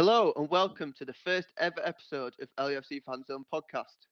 [0.00, 4.06] Hello and welcome to the first ever episode of LUFC Fan Zone podcast.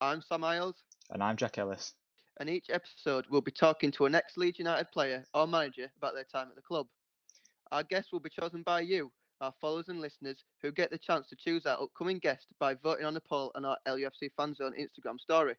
[0.00, 1.94] I'm Sam Isles, And I'm Jack Ellis.
[2.40, 6.14] and each episode we'll be talking to an ex Leeds United player or manager about
[6.14, 6.88] their time at the club.
[7.70, 11.28] Our guests will be chosen by you, our followers and listeners, who get the chance
[11.28, 14.74] to choose our upcoming guest by voting on a poll on our LUFC Fan Zone
[14.76, 15.54] Instagram story.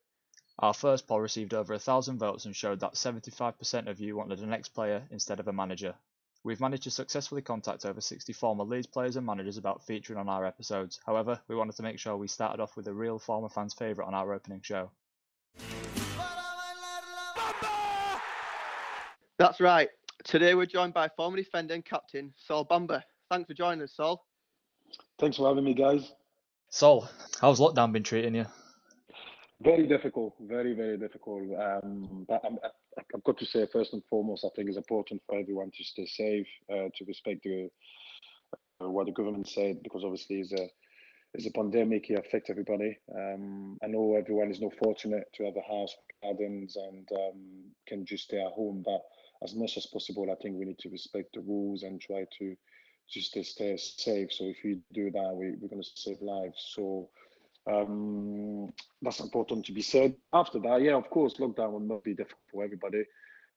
[0.59, 4.39] Our first poll received over a thousand votes and showed that 75% of you wanted
[4.39, 5.95] an ex player instead of a manager.
[6.43, 10.29] We've managed to successfully contact over 60 former Leeds players and managers about featuring on
[10.29, 10.99] our episodes.
[11.05, 14.07] However, we wanted to make sure we started off with a real former fans' favourite
[14.07, 14.89] on our opening show.
[19.37, 19.89] That's right.
[20.23, 23.03] Today we're joined by former defender and captain Sol Bamba.
[23.29, 24.25] Thanks for joining us, Sol.
[25.19, 26.13] Thanks for having me, guys.
[26.69, 27.07] Sol,
[27.41, 28.45] how's lockdown been treating you?
[29.61, 31.43] Very difficult, very, very difficult.
[31.59, 32.69] Um, but I'm, I-
[33.13, 36.05] I've got to say, first and foremost, I think it's important for everyone to stay
[36.05, 37.69] safe, uh, to respect the,
[38.81, 40.67] uh, what the government said, because obviously it's a,
[41.33, 42.97] it's a pandemic, it affects everybody.
[43.15, 47.41] Um, I know everyone is not fortunate to have a house, gardens, and um,
[47.87, 49.01] can just stay at home, but
[49.43, 52.55] as much as possible, I think we need to respect the rules and try to
[53.09, 54.33] just stay, safe.
[54.33, 56.73] So if we do that, we, we're going to save lives.
[56.75, 57.09] So
[57.69, 60.15] um, that's important to be said.
[60.33, 63.03] After that, yeah, of course, lockdown will not be difficult for everybody,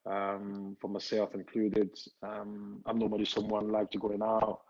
[0.07, 1.91] um, for myself included.
[2.23, 4.61] Um, I'm normally someone like to going out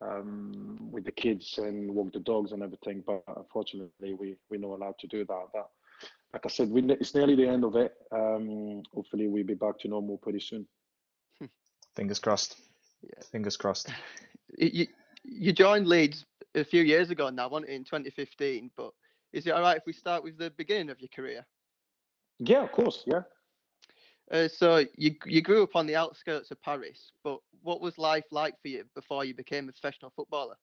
[0.00, 4.76] um, with the kids and walk the dogs and everything, but unfortunately, we we're not
[4.76, 5.44] allowed to do that.
[5.52, 5.68] But
[6.32, 7.94] like I said, we, it's nearly the end of it.
[8.12, 10.66] Um, hopefully, we'll be back to normal pretty soon.
[11.94, 12.56] Fingers crossed.
[13.02, 13.22] Yeah.
[13.30, 13.90] Fingers crossed.
[14.56, 14.86] You,
[15.24, 18.70] you joined Leeds a few years ago now, wasn't it, in 2015?
[18.76, 18.90] But
[19.32, 21.46] is it all right if we start with the beginning of your career?
[22.38, 23.22] Yeah, of course, yeah.
[24.30, 28.26] Uh, so you you grew up on the outskirts of Paris, but what was life
[28.30, 30.56] like for you before you became a professional footballer?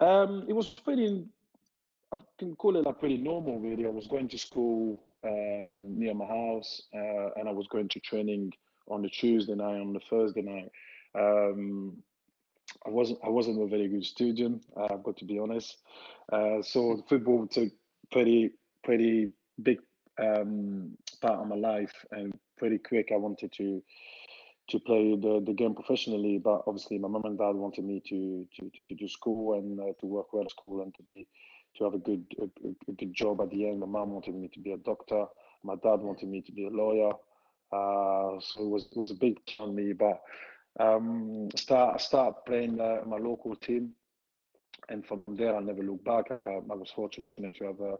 [0.00, 1.24] Um, it was pretty,
[2.20, 3.86] I can call it like pretty normal, really.
[3.86, 8.00] I was going to school uh, near my house, uh, and I was going to
[8.00, 8.52] training
[8.88, 10.70] on the Tuesday night, on the Thursday night.
[11.14, 12.02] Um,
[12.86, 14.64] I wasn't, I wasn't a very good student.
[14.76, 15.76] I've got to be honest.
[16.32, 17.72] Uh, so football took
[18.10, 18.52] pretty,
[18.84, 19.78] pretty big
[20.18, 23.10] um, part of my life, and pretty quick.
[23.12, 23.82] I wanted to
[24.70, 28.46] to play the, the game professionally, but obviously my mum and dad wanted me to
[28.56, 31.26] to, to do school and uh, to work well at school and to be
[31.76, 33.80] to have a good a, a- good job at the end.
[33.80, 35.26] My mum wanted me to be a doctor.
[35.62, 37.10] My dad wanted me to be a lawyer.
[37.72, 40.20] Uh, so it was it was a big challenge on me, but
[40.80, 43.92] um, start start playing uh, my local team,
[44.88, 46.24] and from there I never looked back.
[46.30, 47.24] I, I was fortunate
[47.58, 47.96] to have uh,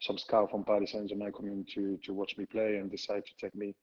[0.00, 3.32] some scout from Paris Saint Germain coming to to watch me play and decide to
[3.40, 3.74] take me.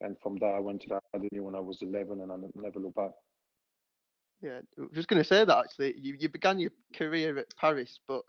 [0.00, 2.78] And from there I went to the academy when I was 11, and I never
[2.78, 3.10] looked back.
[4.40, 5.94] Yeah, I was just going to say that actually.
[5.98, 8.22] You you began your career at Paris, but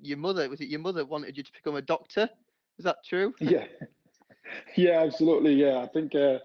[0.00, 2.28] your mother was it your mother wanted you to become a doctor?
[2.78, 3.34] Is that true?
[3.40, 3.66] Yeah,
[4.76, 5.54] yeah, absolutely.
[5.54, 6.38] Yeah, I think uh,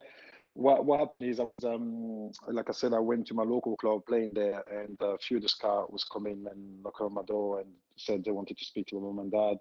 [0.58, 3.78] what what happened is I was um like I said, I went to my local
[3.78, 7.22] club playing there, and a few of the scout was coming and knocked on my
[7.24, 9.58] door and said they wanted to speak to my mum and dad,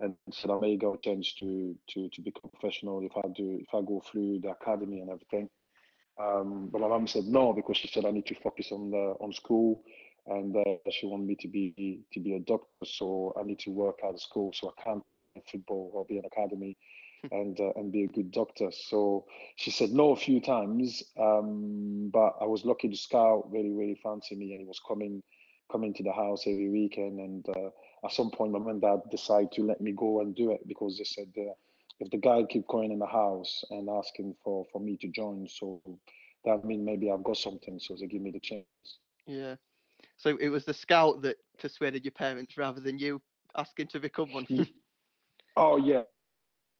[0.00, 3.58] and said I may go a chance to to to become professional if I do
[3.62, 5.48] if I go through the academy and everything.
[6.20, 9.14] Um, but my mum said no because she said I need to focus on the
[9.20, 9.82] on school,
[10.26, 13.70] and uh, she wanted me to be to be a doctor, so I need to
[13.70, 16.76] work at school, so I can't play football or be an academy
[17.30, 18.70] and uh, and be a good doctor.
[18.70, 19.24] So
[19.56, 22.88] she said no a few times, um, but I was lucky.
[22.88, 25.22] The scout really really fancy me, and he was coming
[25.70, 27.18] coming to the house every weekend.
[27.18, 27.70] And uh,
[28.04, 30.66] at some point, my mum and dad decided to let me go and do it
[30.68, 31.52] because they said uh,
[32.00, 35.48] if the guy keep going in the house and asking for for me to join,
[35.48, 35.80] so
[36.44, 37.78] that means maybe I've got something.
[37.80, 38.98] So they give me the chance.
[39.26, 39.56] Yeah.
[40.16, 43.20] So it was the scout that persuaded your parents rather than you
[43.56, 44.46] asking to become one.
[45.58, 46.02] Oh yeah,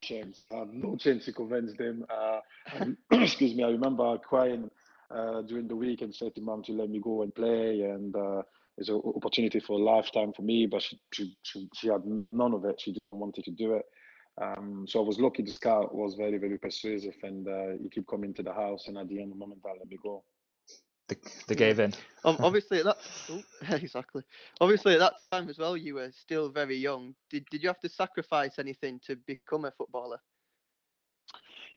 [0.01, 0.43] chance.
[0.51, 2.05] I had no chance to convince them.
[2.09, 2.39] Uh,
[2.73, 3.63] and- excuse me.
[3.63, 4.69] I remember crying
[5.11, 8.15] uh, during the week and said to mom to let me go and play, and
[8.15, 8.41] uh,
[8.77, 10.67] it's an opportunity for a lifetime for me.
[10.67, 12.79] But she, she she she had none of it.
[12.81, 13.85] She didn't want to do it.
[14.41, 15.43] Um, so I was lucky.
[15.43, 18.87] The scout was very very persuasive, and uh, he kept coming to the house.
[18.87, 20.23] And at the end, the mom and dad let me go.
[21.07, 21.15] They,
[21.47, 21.93] they gave in.
[22.25, 22.97] Um, obviously at that
[23.31, 23.41] oh,
[23.75, 24.23] exactly.
[24.59, 27.15] Obviously at that time as well, you were still very young.
[27.29, 30.19] Did did you have to sacrifice anything to become a footballer?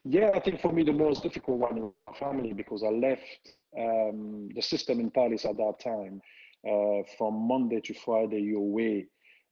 [0.04, 3.54] Yeah, I think for me the most difficult one in my family because I left
[3.78, 6.22] um, the system in Paris at that time.
[6.66, 9.06] Uh, from Monday to Friday, you're away.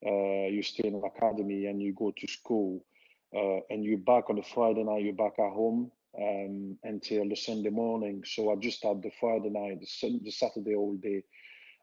[0.05, 2.85] Uh, you stay in an academy and you go to school,
[3.35, 5.03] uh, and you're back on the Friday night.
[5.03, 8.23] You're back at home um, until the Sunday morning.
[8.25, 11.23] So I just had the Friday night, the, sun, the Saturday all day,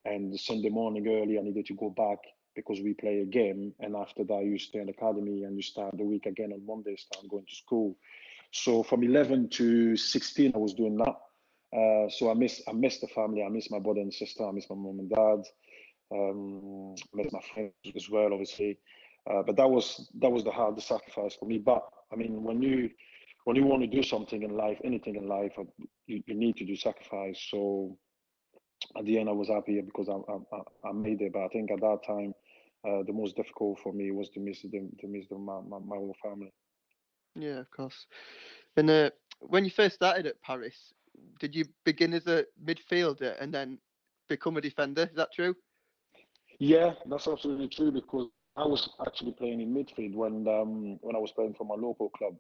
[0.05, 2.19] and the Sunday morning early, I needed to go back
[2.55, 3.73] because we play a game.
[3.79, 6.65] And after that, you stay in the academy and you start the week again on
[6.65, 7.97] Monday, start going to school.
[8.51, 11.15] So from 11 to 16, I was doing that.
[11.75, 13.43] Uh, so I miss I miss the family.
[13.43, 14.45] I miss my brother and sister.
[14.45, 15.43] I miss my mom and dad.
[16.13, 18.79] Um, I miss my friends as well, obviously.
[19.29, 21.57] Uh, but that was that was the hard sacrifice for me.
[21.57, 21.83] But
[22.13, 22.89] I mean, when you
[23.45, 25.63] when you want to do something in life, anything in life, uh,
[26.07, 27.39] you, you need to do sacrifice.
[27.49, 27.97] So
[28.97, 31.33] at the end, I was happy because I, I, I made it.
[31.33, 32.33] But I think at that time,
[32.87, 35.79] uh, the most difficult for me was to miss the to miss the, my, my,
[35.79, 36.51] my whole family.
[37.35, 38.05] Yeah, of course.
[38.77, 39.09] And uh,
[39.39, 40.93] when you first started at Paris,
[41.39, 43.77] did you begin as a midfielder and then
[44.27, 45.03] become a defender?
[45.03, 45.55] Is that true?
[46.59, 51.19] Yeah, that's absolutely true because I was actually playing in midfield when um, when I
[51.19, 52.35] was playing for my local club.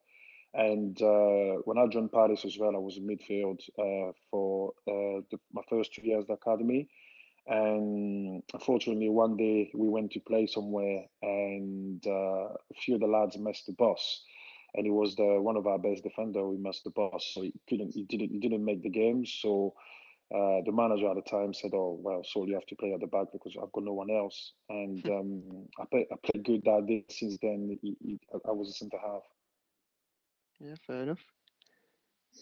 [0.55, 5.21] And uh, when I joined Paris as well, I was in midfield uh, for uh,
[5.29, 6.87] the, my first two years at the academy.
[7.47, 13.07] And unfortunately, one day we went to play somewhere, and uh, a few of the
[13.07, 14.23] lads missed the bus,
[14.73, 16.47] and he was the one of our best defender.
[16.47, 19.25] We missed the bus, so he couldn't, he didn't, he didn't make the game.
[19.27, 19.75] So
[20.33, 22.99] uh, the manager at the time said, "Oh well, so you have to play at
[23.01, 25.43] the back because I've got no one else." And um,
[25.79, 27.05] I, play, I played good that day.
[27.09, 29.21] Since then, he, he, I was a centre half.
[30.59, 31.23] Yeah, fair enough.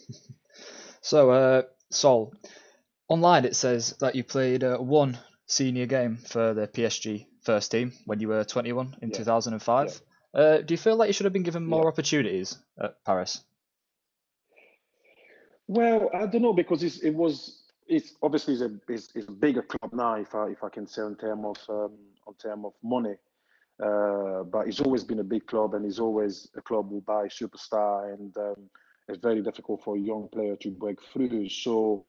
[1.02, 1.62] so, uh,
[1.92, 2.34] Sol,
[3.08, 7.94] online it says that you played uh, one senior game for the PSG first team
[8.06, 9.18] when you were 21 in Yeah.
[9.18, 10.02] 2005.
[10.34, 10.40] Yeah.
[10.40, 11.90] Uh, do you feel like you should have been given more Yeah.
[11.90, 13.44] opportunities at Paris?
[15.68, 19.32] Well, I don't know because it's, it was it's obviously it's a it's, it's a
[19.32, 22.66] bigger club now if I if I can say in term of um, on term
[22.66, 23.16] of money,
[23.82, 27.28] uh, but it's always been a big club and it's always a club who buy
[27.28, 28.70] superstar and um,
[29.08, 31.50] it's very difficult for a young player to break through.
[31.50, 32.06] So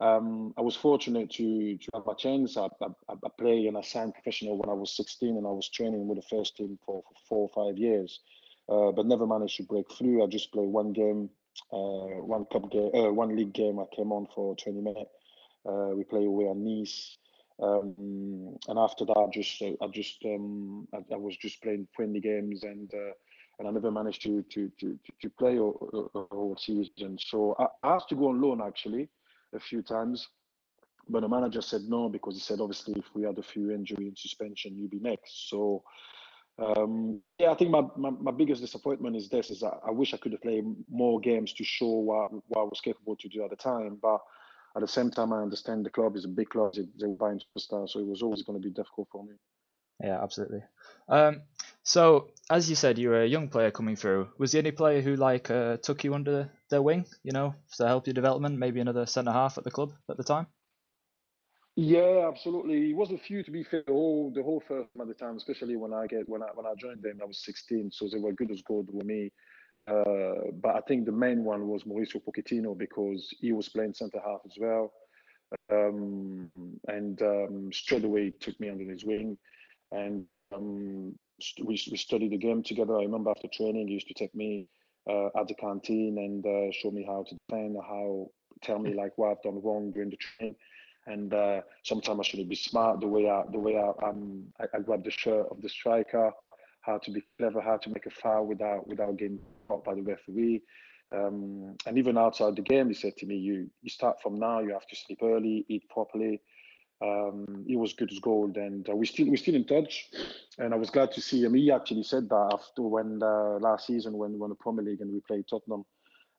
[0.00, 2.56] um, I was fortunate to to have a chance.
[2.56, 5.68] I, I, I play and I signed professional when I was 16 and I was
[5.68, 8.20] training with the first team for, for four or five years,
[8.68, 10.24] uh, but never managed to break through.
[10.24, 11.30] I just played one game
[11.72, 13.78] uh, one cup game, uh, one league game.
[13.78, 15.10] I came on for 20 minutes.
[15.66, 17.18] Uh, we play away at Nice,
[17.62, 22.20] um, and after that, just uh, I just um, I, I was just playing friendly
[22.20, 23.12] games, and uh,
[23.58, 27.18] and I never managed to to to to play a whole season.
[27.18, 29.08] So I, I asked to go on loan actually
[29.54, 30.28] a few times,
[31.08, 34.08] but the manager said no because he said obviously if we had a few injury
[34.08, 35.48] and suspension, you'd be next.
[35.48, 35.82] So
[36.58, 40.12] um, yeah, I think my, my, my biggest disappointment is this: is that I wish
[40.12, 43.44] I could have played more games to show what, what I was capable to do
[43.44, 43.98] at the time.
[44.00, 44.20] But
[44.76, 47.14] at the same time, I understand the club is a big club; they, they were
[47.14, 49.34] buying superstars, so it was always going to be difficult for me.
[50.02, 50.62] Yeah, absolutely.
[51.08, 51.42] Um,
[51.82, 54.28] so, as you said, you were a young player coming through.
[54.38, 57.86] Was there any player who like uh, took you under their wing, you know, to
[57.86, 58.58] help your development?
[58.58, 60.46] Maybe another centre half at the club at the time.
[61.76, 62.90] Yeah, absolutely.
[62.90, 63.82] It was a few to be fair.
[63.86, 66.66] The whole the whole first at the time, especially when I get when I when
[66.66, 69.30] I joined them, I was 16, so they were good as gold with me.
[69.88, 74.20] Uh, but I think the main one was Mauricio Pochettino because he was playing centre
[74.24, 74.92] half as well,
[75.70, 76.50] um,
[76.88, 79.38] and um, straight away he took me under his wing,
[79.92, 82.96] and um, st- we we studied the game together.
[82.96, 84.66] I remember after training, he used to take me
[85.08, 88.28] uh, at the canteen and uh, show me how to defend, how
[88.62, 90.56] tell me like what I've done wrong during the training.
[91.06, 94.64] And uh, sometimes I should be smart the way I the way I um I,
[94.76, 96.32] I grab the shirt of the striker,
[96.86, 100.02] how to be clever, how to make a foul without without getting caught by the
[100.02, 100.62] referee.
[101.14, 104.60] Um, and even outside the game, he said to me, "You you start from now.
[104.60, 106.40] You have to sleep early, eat properly."
[107.02, 110.10] Um, he was good as gold, and uh, we still we still in touch.
[110.58, 111.54] And I was glad to see him.
[111.54, 115.02] He actually said that after when uh, last season when we won the Premier League
[115.02, 115.84] and we played Tottenham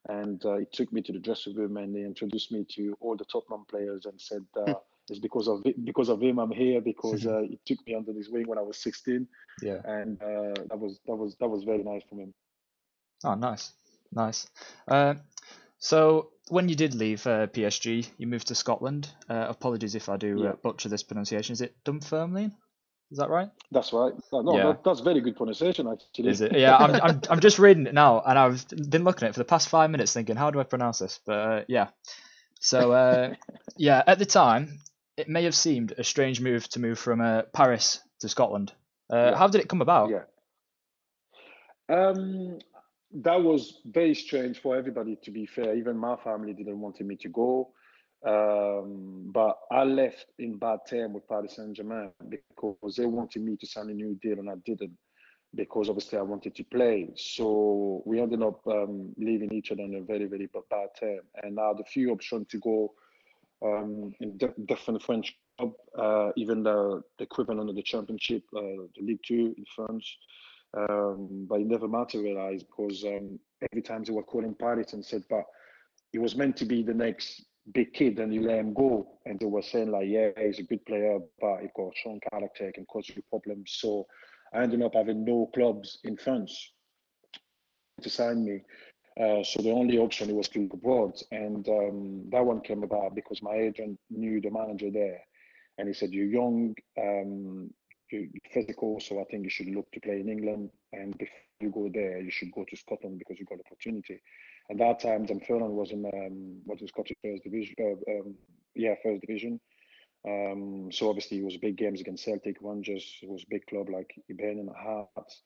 [0.10, 3.16] and uh, he took me to the dressing room and he introduced me to all
[3.16, 4.74] the Tottenham players and said, uh,
[5.10, 8.30] "It's because of because of him I'm here because uh, he took me under his
[8.30, 9.28] wing when I was 16,
[9.62, 9.82] Yeah.
[9.86, 12.34] and uh, that was that was that was very nice from him."
[13.24, 13.72] Oh, nice,
[14.12, 14.48] nice.
[14.88, 15.16] Uh,
[15.80, 19.10] so when you did leave uh, PSG, you moved to Scotland.
[19.30, 20.50] Uh, apologies if I do Yeah.
[20.50, 21.54] uh, butcher this pronunciation.
[21.54, 22.54] Is it Dunfermline?
[23.10, 23.50] Is that right?
[23.72, 24.14] That's right.
[24.34, 24.66] No, Yeah.
[24.68, 26.30] that, that's very good pronunciation actually.
[26.30, 26.52] Is it?
[26.58, 29.40] Yeah, I'm, I'm, I'm just reading it now, and I've been looking at it for
[29.40, 31.20] the past five minutes, thinking, how do I pronounce this?
[31.26, 31.88] But uh, yeah.
[32.60, 33.34] So uh,
[33.78, 34.80] yeah, at the time,
[35.18, 38.72] it may have seemed a strange move to move from uh, Paris to Scotland.
[39.12, 39.38] Uh, Yeah.
[39.38, 40.10] How did it come about?
[40.10, 40.24] Yeah.
[41.90, 42.60] Um,
[43.12, 45.18] that was very strange for everybody.
[45.24, 47.72] To be fair, even my family didn't want me to go.
[48.26, 53.56] Um, but I left in bad term with Paris Saint Germain because they wanted me
[53.58, 54.98] to sign a new deal and I didn't
[55.56, 57.10] because obviously I wanted to play.
[57.16, 61.22] So we ended up um, leaving each other on a very, very bad term.
[61.42, 62.94] And I had a few options to go
[63.64, 68.62] um, in di- different French uh, even the, the, equivalent of the championship, uh,
[68.96, 70.18] the League Two in France.
[70.78, 73.40] Um, but it never materialized because um,
[73.72, 75.46] every time they were calling Paris and said, but
[76.12, 79.08] he was meant to be the next big kid and you let him go.
[79.26, 82.20] And they were saying like, yeah, he's a good player, but he got a strong
[82.32, 83.78] character, can cause you problems.
[83.78, 84.06] So
[84.54, 86.74] I ended up having no clubs in France
[88.02, 88.62] to sign me.
[89.20, 93.16] Uh, so the only option was to go abroad, and um, that one came about
[93.16, 95.22] because my agent knew the manager there,
[95.78, 97.74] and he said, "You're young, um,
[98.12, 101.72] you're physical, so I think you should look to play in England, and before you
[101.72, 104.22] go there, you should go to Scotland because you got opportunity."
[104.70, 108.36] At that time, Dunfermline was in um, what is Scottish First Division, uh, um,
[108.76, 109.60] yeah, First Division.
[110.28, 113.18] Um, so obviously, it was big games against Celtic, Rangers.
[113.24, 115.42] It was big club like Hibernian Hearts.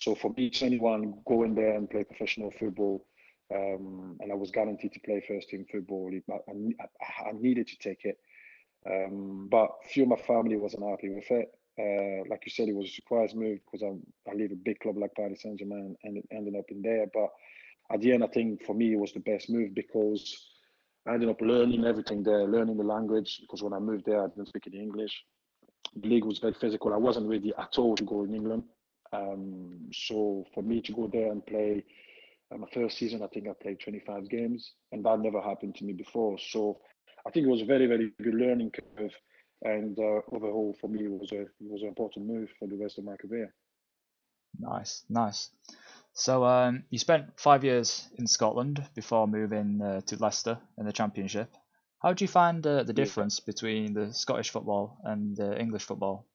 [0.00, 3.06] So for me, anyone go in there and play professional football,
[3.54, 6.10] um, and I was guaranteed to play first team football.
[6.30, 8.18] I, I, I needed to take it,
[8.90, 11.48] um, but few of my family wasn't happy with it.
[11.76, 14.78] Uh, like you said, it was a surprise move because I, I leave a big
[14.78, 17.06] club like Paris Saint Germain and it ended up in there.
[17.12, 17.30] But
[17.92, 20.50] at the end, I think for me it was the best move because
[21.06, 23.40] I ended up learning everything there, learning the language.
[23.40, 25.24] Because when I moved there, I didn't speak any English.
[25.96, 26.92] The league was very physical.
[26.94, 28.62] I wasn't ready at all to go in England.
[29.14, 31.84] Um, so for me to go there and play
[32.52, 35.84] uh, my first season, I think I played 25 games, and that never happened to
[35.84, 36.38] me before.
[36.38, 36.80] So
[37.26, 39.12] I think it was a very, very good learning curve,
[39.62, 42.76] and uh, overall for me, it was a it was an important move for the
[42.76, 43.54] rest of my career.
[44.58, 45.50] Nice, nice.
[46.12, 50.92] So um, you spent five years in Scotland before moving uh, to Leicester in the
[50.92, 51.50] Championship.
[52.00, 56.26] How do you find uh, the difference between the Scottish football and the English football?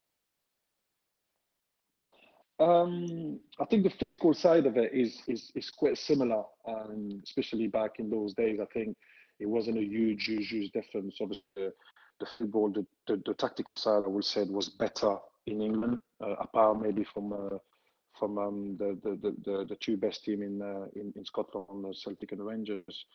[2.60, 7.68] Um, I think the physical side of it is is, is quite similar, um, especially
[7.68, 8.60] back in those days.
[8.62, 8.98] I think
[9.40, 11.16] it wasn't a huge, huge, huge difference.
[11.22, 11.74] Obviously, the,
[12.20, 15.16] the football, the, the, the tactical side, I would say, was better
[15.48, 17.58] in England, uh, apart maybe from uh,
[18.20, 21.94] from um, the, the, the, the two best team in, uh, in in Scotland, the
[21.94, 23.06] Celtic and the Rangers.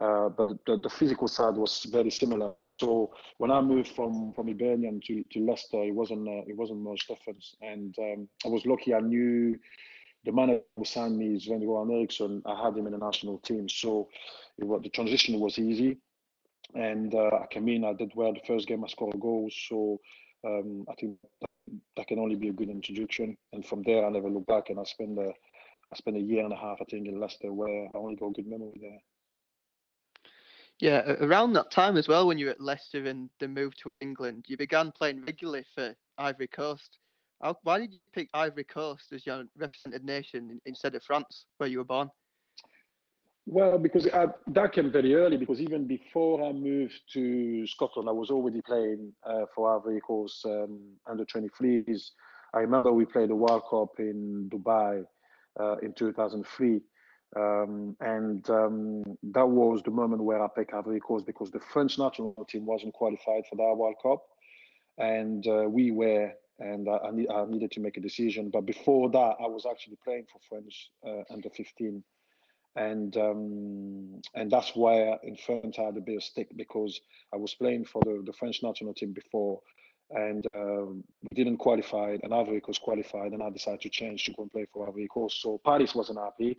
[0.00, 2.52] Uh, but the, the physical side was very similar.
[2.80, 6.80] So when I moved from from Hibernian to, to Leicester, it wasn't uh, it wasn't
[6.80, 8.94] much difference, and um, I was lucky.
[8.94, 9.58] I knew
[10.24, 12.42] the man who signed me is Sven Eriksson.
[12.46, 14.08] I had him in the national team, so
[14.58, 15.98] it was, the transition was easy.
[16.74, 19.50] And uh, I came in, I did well the first game, I scored a goal.
[19.68, 19.98] So
[20.46, 21.18] um, I think
[21.96, 23.36] that, can only be a good introduction.
[23.52, 25.32] And from there, I never looked back, and I spent a,
[25.92, 28.34] I spent a year and a half, I think, in Leicester, where I only got
[28.34, 29.00] good memory there.
[30.80, 33.90] Yeah, around that time as well, when you were at Leicester and the move to
[34.00, 36.98] England, you began playing regularly for Ivory Coast.
[37.42, 41.68] How, why did you pick Ivory Coast as your represented nation instead of France, where
[41.68, 42.10] you were born?
[43.44, 45.36] Well, because I, that came very early.
[45.36, 50.46] Because even before I moved to Scotland, I was already playing uh, for Ivory Coast
[50.46, 52.10] um, under 23s.
[52.54, 55.04] I remember we played the World Cup in Dubai
[55.58, 56.80] uh, in 2003
[57.36, 61.98] um, and um, that was the moment where I picked Ivory Coast because the French
[61.98, 64.22] national team wasn't qualified for that World Cup,
[64.98, 68.50] and uh, we were, and I, I, need, I, needed to make a decision.
[68.50, 72.02] But before that, I was actually playing for French uh, under 15,
[72.74, 77.00] and um, and that's why in France I had a bit of stick because
[77.32, 79.60] I was playing for the, the French national team before,
[80.10, 84.32] and um, we didn't qualify, and Ivory Coast qualified, and I decided to change to
[84.32, 85.40] go and play for Ivory Coast.
[85.40, 86.58] So Paris wasn't happy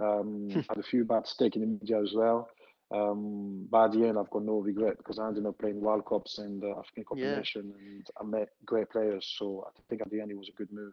[0.00, 0.60] um, hmm.
[0.68, 2.48] had a few bad mistakes in the media as well.
[2.90, 6.38] Um, at the end, I've got no regret because I ended up playing World Cups
[6.38, 7.90] and uh, African combination, yeah.
[7.90, 9.34] and I met great players.
[9.38, 10.92] So I think at the end it was a good move.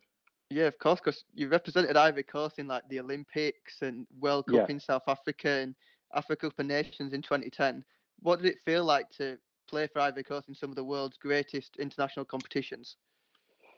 [0.49, 4.67] Yeah, of course, because you represented Ivory Coast in like the Olympics and World Cup
[4.67, 4.73] yeah.
[4.73, 5.75] in South Africa and
[6.13, 7.83] Africa Cup of Nations in 2010.
[8.19, 9.37] What did it feel like to
[9.69, 12.97] play for Ivory Coast in some of the world's greatest international competitions?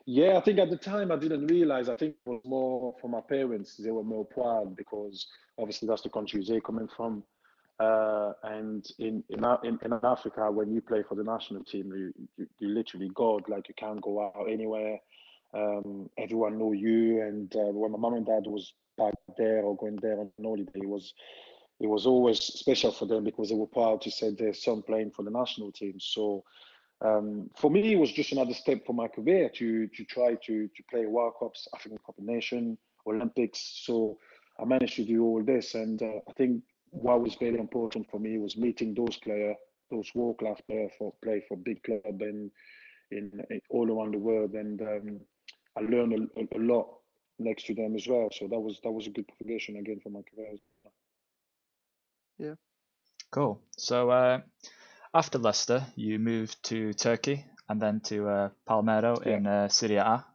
[0.05, 1.87] Yeah, I think at the time I didn't realize.
[1.87, 3.77] I think it was more for my parents.
[3.77, 7.23] They were more proud because obviously that's the country they're coming from.
[7.79, 12.13] Uh, and in, in in in Africa, when you play for the national team, you
[12.37, 13.47] you, you literally God.
[13.47, 14.99] Like you can't go out anywhere.
[15.53, 17.21] Um, everyone know you.
[17.21, 20.71] And uh, when my mom and dad was back there or going there on holiday,
[20.75, 21.13] it was
[21.79, 25.11] it was always special for them because they were proud to say their son playing
[25.11, 25.95] for the national team.
[25.99, 26.43] So
[27.03, 30.67] um, for me, it was just another step for my career to to try to
[30.67, 33.81] to play World Cups, African Cup of Nation, Olympics.
[33.83, 34.17] So
[34.59, 38.19] I managed to do all this, and uh, I think what was very important for
[38.19, 39.57] me was meeting those players,
[39.91, 42.51] those world class players for play for big club and
[43.11, 45.19] in, in all around the world, and um,
[45.77, 46.87] I learned a, a, lot
[47.37, 48.29] next to them as well.
[48.31, 50.55] So that was that was a good progression again for my career.
[52.37, 52.55] Yeah.
[53.29, 53.59] Cool.
[53.75, 54.09] So.
[54.09, 54.39] Uh
[55.13, 59.37] After Leicester, you moved to Turkey and then to uh, Palmero Yeah.
[59.37, 60.25] in uh, Serie A,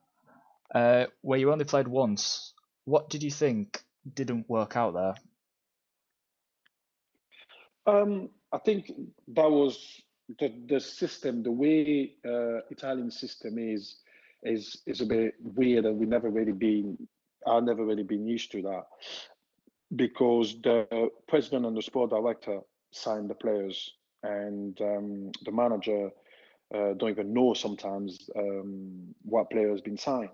[0.74, 2.54] uh, where you only played once.
[2.84, 3.82] What did you think
[4.14, 5.14] didn't work out there?
[7.86, 8.92] Um, I think
[9.28, 10.02] that was
[10.38, 13.96] the the system, the way uh, Italian system is
[14.42, 17.08] is is a bit weird, and we've never really been.
[17.46, 18.84] I've never really been used to that
[19.96, 22.60] because the president and the sport director
[22.92, 26.10] sign the players, and um, the manager
[26.74, 30.30] uh, don't even know sometimes um, what player has been signed.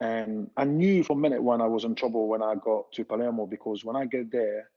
[0.00, 3.46] And I knew from minute one I was in trouble when I got to Palermo
[3.46, 4.70] because when I get there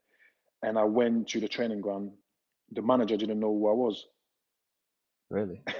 [0.62, 2.10] and I went to the training ground,
[2.72, 4.06] the manager didn't know who I was.
[5.30, 5.60] Really?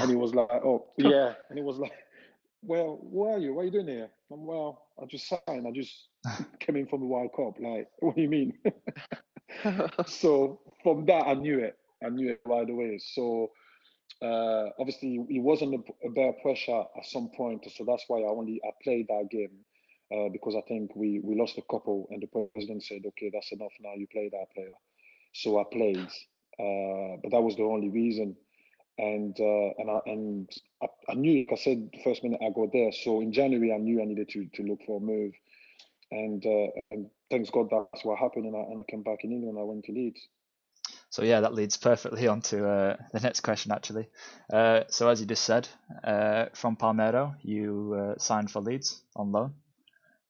[0.00, 1.34] And he was like, oh, yeah.
[1.48, 1.92] And he was like,
[2.62, 3.54] well, who are you?
[3.54, 4.08] What are you doing here?
[4.32, 5.66] I'm, well, I just signed.
[5.66, 6.08] I just
[6.60, 7.54] came in from the World Cup.
[7.60, 8.52] Like, what do you mean?
[10.06, 11.77] so from that, I knew it.
[12.04, 12.98] I knew it right away.
[12.98, 13.50] So
[14.22, 17.66] uh, obviously, he was under of pressure at some point.
[17.76, 19.64] So that's why I only I played that game
[20.12, 23.52] uh, because I think we we lost a couple, and the president said, "Okay, that's
[23.52, 23.94] enough now.
[23.94, 24.74] You play that player."
[25.34, 26.08] So I played,
[26.58, 28.36] uh, but that was the only reason.
[28.98, 30.50] And uh, and I and
[30.82, 32.90] I, I knew, like I said, the first minute I got there.
[32.90, 35.34] So in January, I knew I needed to to look for a move,
[36.10, 38.46] and uh, and thanks God that's what happened.
[38.46, 39.58] And I, and I came back in England.
[39.60, 40.26] I went to Leeds.
[41.10, 44.08] So yeah, that leads perfectly on to uh, the next question actually.
[44.52, 45.68] Uh, so as you just said,
[46.04, 49.54] uh, from Palmero, you uh, signed for Leeds on loan.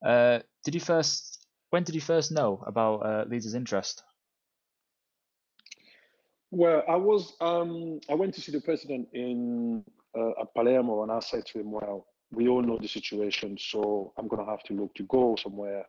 [0.04, 1.46] Uh, did you first?
[1.70, 4.02] When did you first know about uh, Leeds' interest?
[6.50, 9.84] Well, I was um I went to see the president in
[10.40, 14.28] at Palermo, and I said to him, "Well, we all know the situation, so I'm
[14.28, 15.86] gonna have to look to go somewhere."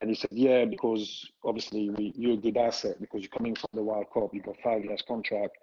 [0.00, 3.70] And he said, "Yeah, because obviously we, you're a good asset because you're coming from
[3.74, 4.30] the World Cup.
[4.32, 5.56] you've got five years contract.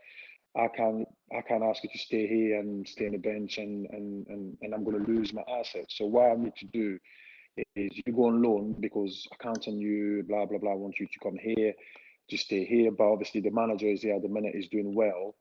[0.58, 1.06] I can't,
[1.38, 4.58] I can't ask you to stay here and stay on the bench, and and and,
[4.62, 5.86] and I'm gonna lose my asset.
[5.89, 6.97] So what I need to do
[7.75, 10.23] is you go on loan because I count on you.
[10.28, 10.71] Blah blah blah.
[10.71, 11.73] I want you to come here."
[12.30, 12.91] to stay here.
[12.91, 15.36] But obviously, the manager is here at the minute, is doing well.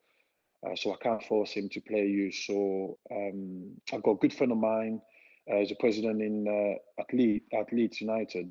[0.67, 2.33] Uh, so I can't force him to play you.
[2.33, 5.01] So um, I've got a good friend of mine,
[5.51, 8.51] uh, he's a president in uh, at, Le- at Leeds United.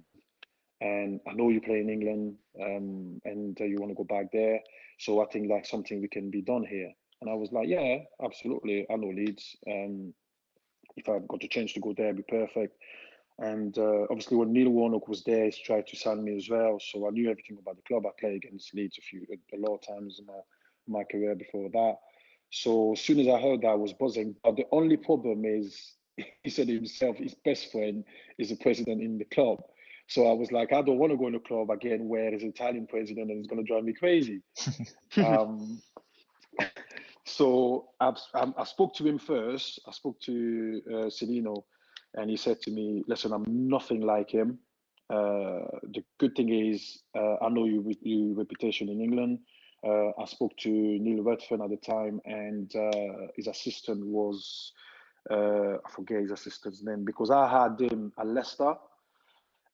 [0.81, 4.31] And I know you play in England um, and uh, you want to go back
[4.33, 4.59] there.
[4.99, 6.91] So I think like something we can be done here.
[7.21, 8.85] And I was like, yeah, absolutely.
[8.91, 9.55] I know Leeds.
[9.69, 10.13] Um,
[10.97, 12.75] if I've got the chance to go there, it'd be perfect.
[13.39, 16.79] And uh, obviously, when Neil Warnock was there, he tried to sign me as well.
[16.79, 18.05] So I knew everything about the club.
[18.05, 21.69] I played against Leeds a few, a lot of times in my, my career before
[21.69, 21.95] that.
[22.51, 24.35] So as soon as I heard that, I was buzzing.
[24.43, 25.93] But the only problem is,
[26.43, 28.03] he said himself, his best friend
[28.37, 29.63] is the president in the club.
[30.07, 32.43] So I was like, I don't want to go in a club again where there's
[32.43, 34.41] an Italian president and it's going to drive me crazy.
[35.17, 35.81] um,
[37.25, 39.79] so I, I spoke to him first.
[39.87, 41.63] I spoke to uh, Cellino
[42.15, 44.59] and he said to me, "Listen, I'm nothing like him.
[45.09, 49.39] Uh, the good thing is, uh, I know your, your reputation in England.
[49.85, 54.71] Uh, I spoke to Neil Redfearn at the time, and uh, his assistant was
[55.29, 58.75] uh, I forget his assistant's name because I had him at Leicester,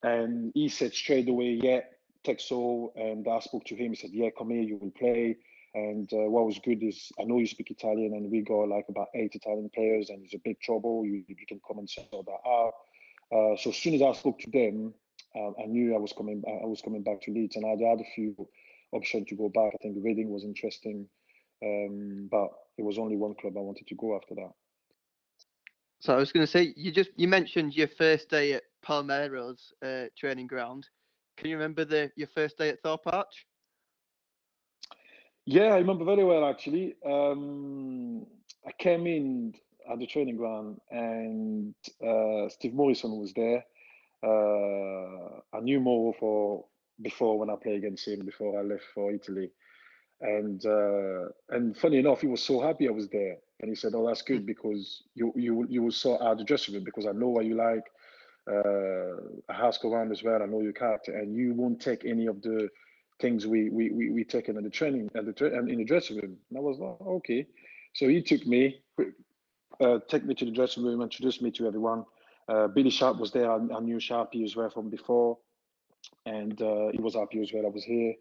[0.03, 1.81] and he said straight away, "Yeah,
[2.23, 3.91] Texo." And I spoke to him.
[3.91, 5.37] He said, "Yeah, come here, you will play."
[5.75, 8.85] And uh, what was good is I know you speak Italian, and we got like
[8.89, 11.05] about eight Italian players, and it's a big trouble.
[11.05, 12.73] You, you can come and sort that out.
[13.31, 14.93] Uh, so as soon as I spoke to them,
[15.35, 16.43] um, I knew I was coming.
[16.47, 18.35] I was coming back to Leeds, and I had a few
[18.91, 19.73] options to go back.
[19.75, 21.07] I think Reading was interesting,
[21.63, 24.51] um, but it was only one club I wanted to go after that.
[26.01, 29.73] So I was going to say, you just you mentioned your first day at Palmeiras
[29.85, 30.87] uh, training ground.
[31.37, 33.45] Can you remember the your first day at Thorpe Arch?
[35.45, 36.95] Yeah, I remember very well actually.
[37.05, 38.25] Um,
[38.65, 39.55] I came in
[39.91, 41.73] at the training ground and
[42.05, 43.65] uh, Steve Morison was there.
[44.23, 46.65] Uh, I knew Moro for
[47.01, 49.49] before when I played against him before I left for Italy,
[50.21, 53.93] and uh, and funny enough, he was so happy I was there, and he said,
[53.95, 57.11] "Oh, that's good because you you you will sort out the dressing room because I
[57.11, 57.83] know what you like.
[58.49, 60.41] Uh, I ask around as well.
[60.41, 62.69] I know your character, and you won't take any of the
[63.21, 66.17] things we we we, we taken in the training at the tra- in the dressing
[66.17, 67.47] room." And I was like, "Okay."
[67.93, 68.81] So he took me,
[69.81, 72.05] uh, take me to the dressing room, introduced me to everyone.
[72.47, 73.51] Uh, Billy Sharp was there.
[73.51, 75.37] I, I knew Sharpie as well from before,
[76.25, 77.65] and uh, he was happy as well.
[77.65, 78.13] I was here,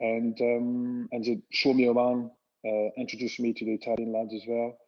[0.00, 2.30] and um, and they showed me around,
[2.64, 4.78] uh, introduced me to the Italian lads as well,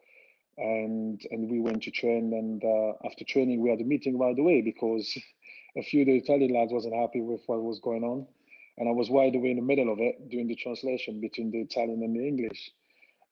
[0.57, 2.33] and and we went to train.
[2.33, 5.17] And uh, after training, we had a meeting right away because
[5.77, 8.27] a few of the Italian lads wasn't happy with what was going on,
[8.77, 11.59] and I was wide away in the middle of it doing the translation between the
[11.59, 12.71] Italian and the English.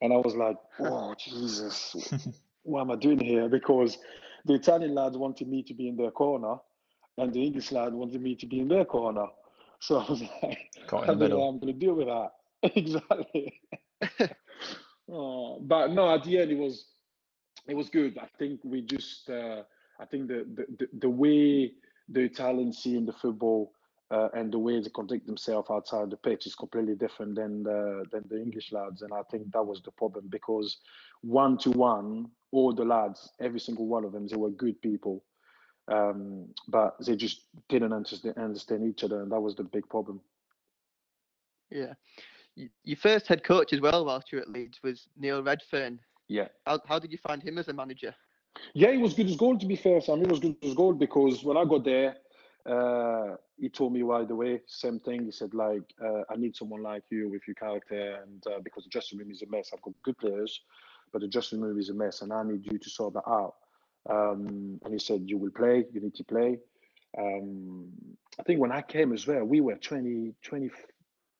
[0.01, 1.95] And I was like, oh, Jesus,
[2.63, 3.49] what am I doing here?
[3.49, 3.97] Because
[4.45, 6.55] the Italian lads wanted me to be in their corner,
[7.17, 9.25] and the English lad wanted me to be in their corner.
[9.81, 12.31] So I was like, I don't know how I'm going to deal with that.
[12.75, 13.61] exactly.
[15.11, 16.85] oh, but no, at the end, it was
[17.67, 18.17] it was good.
[18.17, 19.63] I think we just, uh,
[19.99, 21.73] I think the, the the the way
[22.09, 23.71] the Italians see in the football
[24.11, 28.05] uh, and the way they conduct themselves outside the pitch is completely different than the,
[28.11, 30.77] than the English lads, and I think that was the problem because
[31.21, 35.23] one to one, all the lads, every single one of them, they were good people,
[35.91, 40.21] um, but they just didn't understand, understand each other, and that was the big problem.
[41.69, 41.93] Yeah.
[42.57, 45.99] Y- Your first head coach as well, whilst you were at Leeds, was Neil Redfearn.
[46.27, 46.47] Yeah.
[46.65, 48.13] How, how did you find him as a manager?
[48.73, 50.19] Yeah, he was good as gold to be fair, Sam.
[50.19, 52.17] He was good as gold because when I got there,
[52.65, 55.25] uh, he told me right away, same thing.
[55.25, 58.83] He said, like, uh, I need someone like you with your character, and uh, because
[58.83, 59.69] the dressing room is a mess.
[59.73, 60.61] I've got good players,
[61.11, 63.55] but the dressing room is a mess, and I need you to sort that out.
[64.09, 66.57] Um, and he said, you will play, you need to play.
[67.17, 67.87] Um,
[68.39, 70.69] I think when I came as well, we were 20, 20,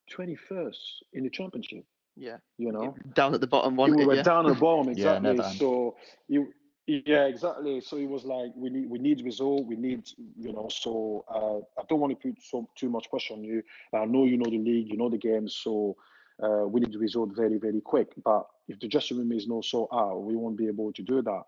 [0.09, 0.77] 21st
[1.13, 2.37] in the championship, Yeah.
[2.57, 2.95] you know?
[3.13, 3.91] Down at the bottom one.
[3.91, 4.07] we one.
[4.07, 4.23] were yeah.
[4.23, 5.29] down at the bottom exactly.
[5.29, 5.57] never end.
[5.57, 5.95] so
[6.27, 6.53] you,
[6.87, 7.81] yeah, exactly.
[7.81, 9.67] So it was like we need we need result.
[9.67, 10.67] We need you know.
[10.71, 13.61] So uh, I don't want to put so too much pressure on you.
[13.93, 15.95] I know you know the league, you know the game, So
[16.41, 18.09] uh, we need the result very very quick.
[18.23, 21.21] But if the dressing room is not so out, we won't be able to do
[21.21, 21.43] that.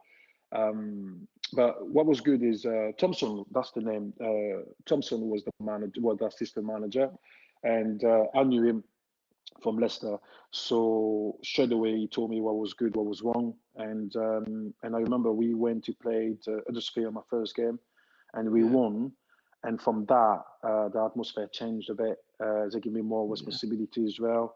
[0.54, 3.44] Um, but what was good is uh, Thompson.
[3.52, 4.14] That's the name.
[4.22, 7.10] Uh, Thompson was the manager, was the assistant manager,
[7.64, 8.84] and uh, I knew him
[9.62, 10.18] from Leicester.
[10.52, 14.96] So straight away he told me what was good, what was wrong, and um, and
[14.96, 17.80] I remember we went to play uh, Huddersfield my first game,
[18.34, 18.70] and we Yeah.
[18.72, 19.12] won.
[19.64, 22.18] And from that, uh, the atmosphere changed a bit.
[22.40, 24.56] Uh, they gave me more responsibility as well.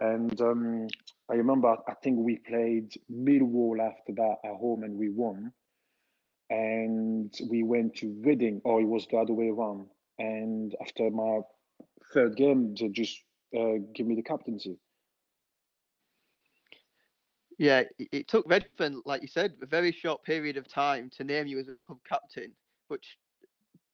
[0.00, 0.88] And um,
[1.30, 5.52] I remember, I think we played Millwall after that at home, and we won.
[6.50, 9.88] And we went to Reading, or it was the other way around.
[10.18, 11.40] And after my
[12.12, 13.22] third game, they just
[13.56, 14.78] uh, give me the captaincy.
[17.58, 21.24] Yeah, it, it took Redfearn, like you said, a very short period of time to
[21.24, 22.52] name you as a club captain,
[22.88, 23.16] which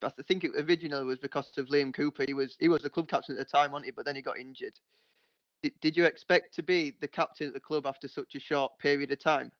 [0.03, 2.25] I think it originally was because of Liam Cooper.
[2.27, 3.91] He was he was the club captain at the time, wasn't he?
[3.91, 4.79] But then he got injured.
[5.63, 8.79] Did, did you expect to be the captain at the club after such a short
[8.79, 9.53] period of time?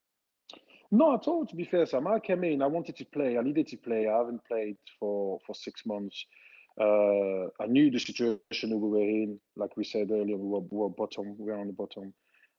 [0.91, 1.47] No, at all.
[1.47, 2.63] To be fair, Sam, I came in.
[2.63, 3.37] I wanted to play.
[3.37, 4.09] I needed to play.
[4.09, 6.25] I haven't played for for six months.
[6.81, 9.39] Uh, I knew the situation we were in.
[9.57, 11.37] Like we said earlier, we were, we were bottom.
[11.39, 12.15] We were on the bottom.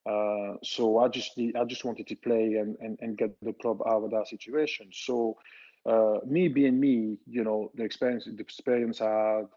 [0.06, 3.82] Uh, so I just I just wanted to play and, and, and get the club
[3.88, 4.90] out of that situation.
[4.92, 5.38] So
[5.86, 9.48] uh, me being me, you know, the experience the experience I had,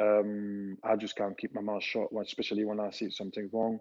[0.00, 3.78] um, I just can't keep my mouth shut, especially when I see something wrong.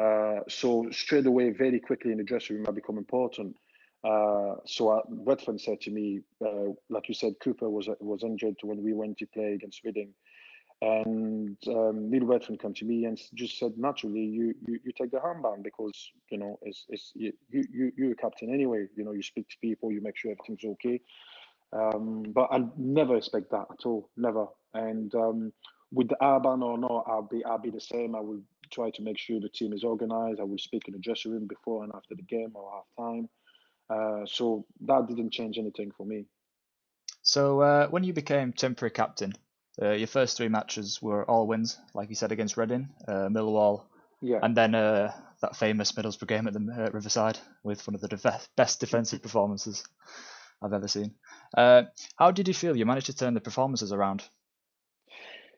[0.00, 3.56] Uh, so straight away, very quickly in the dressing room, I become important.
[4.04, 8.56] Uh, so I, Redfearn said to me, uh, like you said, Cooper was was injured
[8.62, 10.12] when we went to play against Reading,
[10.80, 15.12] and um, Neil Redfearn came to me and just said, naturally, you you, you take
[15.12, 18.86] the armband because you know it's, it's you you you're a captain anyway.
[18.96, 21.00] You know, you speak to people, you make sure everything's okay.
[21.72, 24.46] Um, but I never expect that at all, never.
[24.74, 25.52] And um,
[25.92, 28.16] with the armband or not, I'll be I'll be the same.
[28.16, 28.40] I will
[28.72, 30.40] try to make sure the team is organized.
[30.40, 33.28] I will speak in the dressing room before and after the game or half time.
[33.92, 36.24] Uh, so that didn't change anything for me.
[37.22, 39.32] So uh, when you became temporary captain,
[39.80, 43.84] uh, your first three matches were all wins, like you said, against Reading, uh, Millwall,
[44.20, 44.40] Yeah.
[44.42, 48.08] and then uh, that famous Middlesbrough game at the uh, Riverside with one of the
[48.08, 49.84] def- best defensive performances
[50.62, 51.14] I've ever seen.
[51.56, 51.82] Uh,
[52.16, 54.22] how did you feel you managed to turn the performances around?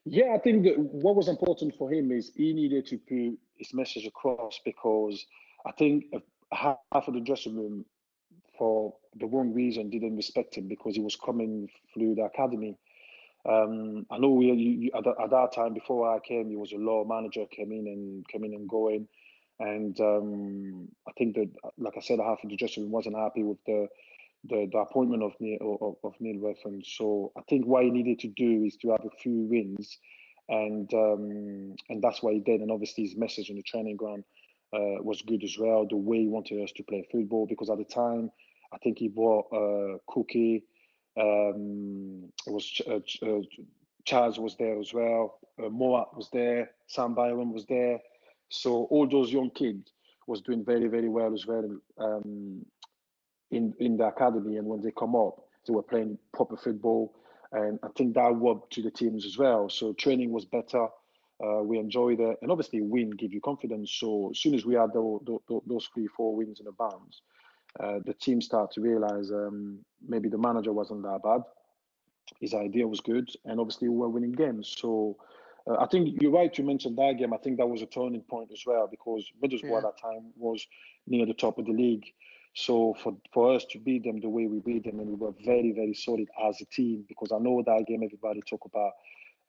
[0.04, 3.72] Yeah, I think that what was important for him is he needed to put his
[3.72, 5.24] message across because
[5.66, 6.04] I think
[6.52, 7.84] half of the dressing room,
[8.58, 12.76] for the wrong reason, didn't respect him because he was coming through the academy.
[13.48, 16.72] Um, I know we, you, at, that, at that time before I came, he was
[16.72, 19.06] a law manager, came in and came in and going,
[19.60, 23.42] and um, I think that, like I said, half of the dressing room wasn't happy
[23.42, 23.88] with the
[24.46, 26.84] the, the appointment of Neil of, of Neil Redfearn.
[26.84, 29.98] So I think what he needed to do is to have a few wins,
[30.48, 32.60] and um, and that's what he did.
[32.60, 34.24] And obviously his message on the training ground
[34.74, 35.86] uh, was good as well.
[35.86, 38.30] The way he wanted us to play football, because at the time
[38.72, 40.64] I think he brought uh, Cookie.
[41.16, 43.40] Um, it was uh, uh,
[44.04, 45.38] Charles was there as well.
[45.58, 46.72] Uh, Mowatt was there.
[46.88, 48.00] Sam Byram was there.
[48.48, 49.92] So all those young kids
[50.26, 51.78] was doing very very well as well.
[51.98, 52.66] Um,
[53.54, 57.14] in in the academy and when they come up they were playing proper football
[57.52, 60.88] and I think that worked to the teams as well so training was better
[61.42, 63.92] Uh, we enjoyed it, and obviously, win give you confidence.
[63.98, 65.20] So as soon as we had those,
[65.66, 67.22] those three, four wins in a bounce,
[67.80, 71.42] uh, the team start to realize um, maybe the manager wasn't that bad.
[72.40, 74.74] His idea was good, and obviously we were winning games.
[74.78, 75.16] So
[75.66, 77.34] uh, I think you're right to mention that game.
[77.34, 79.76] I think that was a turning point as well because Middlesbrough yeah.
[79.78, 80.66] at that time was
[81.06, 82.04] near the top of the league.
[82.54, 85.32] So for, for us to beat them the way we beat them, and we were
[85.44, 88.92] very, very solid as a team because I know that game everybody talk about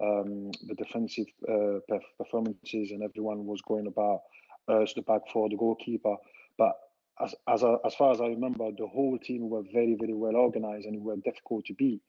[0.01, 1.79] um, the defensive uh,
[2.17, 4.21] performances and everyone was going about
[4.67, 6.15] us, the back four, the goalkeeper.
[6.57, 6.73] But
[7.21, 10.35] as as, a, as far as I remember, the whole team were very, very well
[10.35, 12.01] organized and were difficult to beat.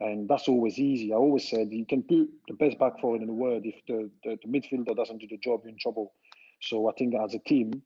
[0.00, 1.12] And that's always easy.
[1.12, 3.62] I always said you can put the best back four in the world.
[3.64, 6.14] If the, the, the midfielder doesn't do the job, you're in trouble.
[6.62, 7.82] So I think as a team,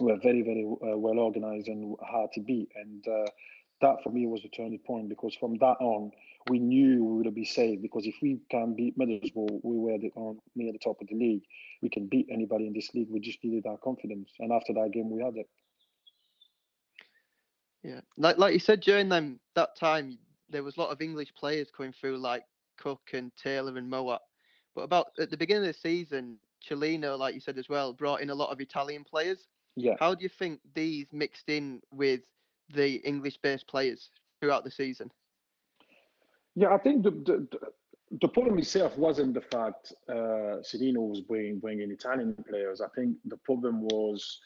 [0.00, 2.68] we're very, very uh, well organized and hard to beat.
[2.76, 3.30] And uh,
[3.80, 6.12] that for me was the turning point because from that on,
[6.48, 10.10] we knew we would be safe because if we can beat Middlesbrough, we were the,
[10.14, 11.42] on, near the top of the league.
[11.80, 13.08] We can beat anybody in this league.
[13.10, 14.30] We just needed our confidence.
[14.38, 15.48] And after that game, we had it.
[17.82, 21.34] Yeah, like like you said during them that time, there was a lot of English
[21.34, 22.42] players coming through, like
[22.78, 24.20] Cook and Taylor and Mowatt.
[24.74, 28.22] But about at the beginning of the season, Cellino, like you said as well, brought
[28.22, 29.46] in a lot of Italian players.
[29.76, 29.94] Yeah.
[29.98, 32.20] How do you think these mixed in with
[32.72, 35.10] the English-based players throughout the season?
[36.54, 37.48] Yeah, I think the the,
[38.20, 42.80] the problem itself wasn't the fact uh, was bringing bringing Italian players.
[42.80, 44.40] I think the problem was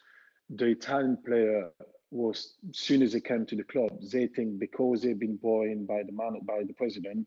[0.50, 1.70] the Italian player
[2.10, 5.84] was soon as they came to the club, they think because they've been brought in
[5.84, 7.26] by the man by the president,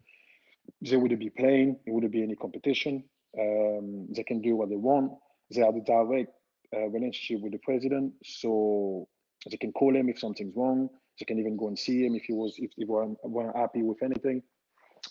[0.82, 1.78] they wouldn't be playing.
[1.86, 3.04] It wouldn't be any competition.
[3.40, 5.12] Um, they can do what they want.
[5.52, 6.32] They have a direct
[6.76, 9.08] uh, relationship with the president, so
[9.50, 10.90] they can call him if something's wrong.
[11.20, 13.84] They can even go and see him if he was if they weren't, weren't happy
[13.84, 14.42] with anything.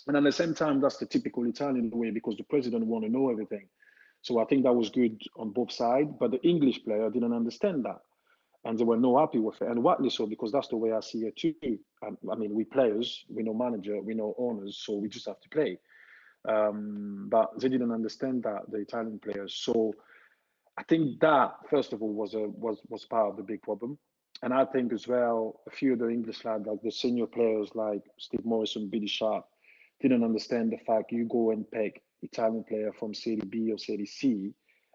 [0.07, 3.11] And at the same time, that's the typical Italian way because the president want to
[3.11, 3.69] know everything.
[4.23, 6.11] So I think that was good on both sides.
[6.19, 8.01] But the English player didn't understand that
[8.65, 11.01] and they were not happy with it, and rightly so because that's the way I
[11.01, 11.79] see it too.
[12.07, 15.41] Um, I mean, we players, we know manager, we know owners, so we just have
[15.41, 15.79] to play.
[16.47, 19.55] Um, but they didn't understand that the Italian players.
[19.55, 19.95] So
[20.77, 23.99] I think that first of all was a was was part of the big problem,
[24.43, 27.71] and I think as well a few of the English lads, like the senior players
[27.75, 29.47] like Steve Morison, Billy Sharp,
[30.01, 34.07] didn't understand the fact you go and pick Italian player from Serie B or Serie
[34.07, 34.55] C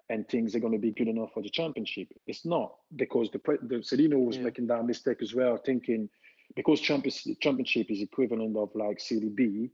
[0.10, 2.08] and things are going to be good enough for the championship.
[2.28, 4.44] It's not because the the Cellino was yeah.
[4.44, 6.10] making that mistake as well, thinking
[6.56, 9.72] because championship is equivalent of like Serie B,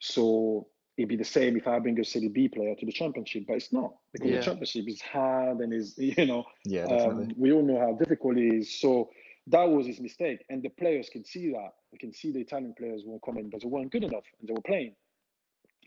[0.00, 3.44] so it'd be the same if I bring a Serie B player to the championship,
[3.46, 4.38] but it's not because yeah.
[4.38, 8.36] the championship is hard and is you know yeah um, we all know how difficult
[8.36, 8.80] it is.
[8.80, 9.10] So
[9.50, 11.72] that was his mistake, and the players can see that.
[11.92, 14.52] They can see the Italian players were coming, but they weren't good enough, and they
[14.52, 14.94] were playing.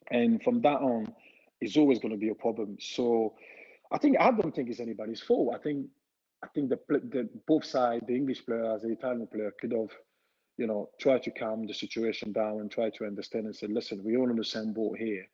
[0.09, 1.13] And from that on,
[1.59, 2.77] it's always going to be a problem.
[2.79, 3.35] So
[3.91, 5.53] I think I don't think it's anybody's fault.
[5.55, 5.87] I think
[6.43, 9.91] I think the, the both sides, the English player as the Italian player, could have,
[10.57, 14.01] you know, tried to calm the situation down and try to understand and say, listen,
[14.03, 15.27] we're all on the same boat here.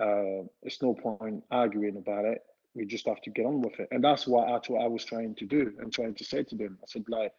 [0.00, 2.42] Uh, it's no point arguing about it.
[2.74, 5.04] We just have to get on with it, and that's what I, what I was
[5.04, 6.78] trying to do and trying to say to them.
[6.82, 7.32] I said, like,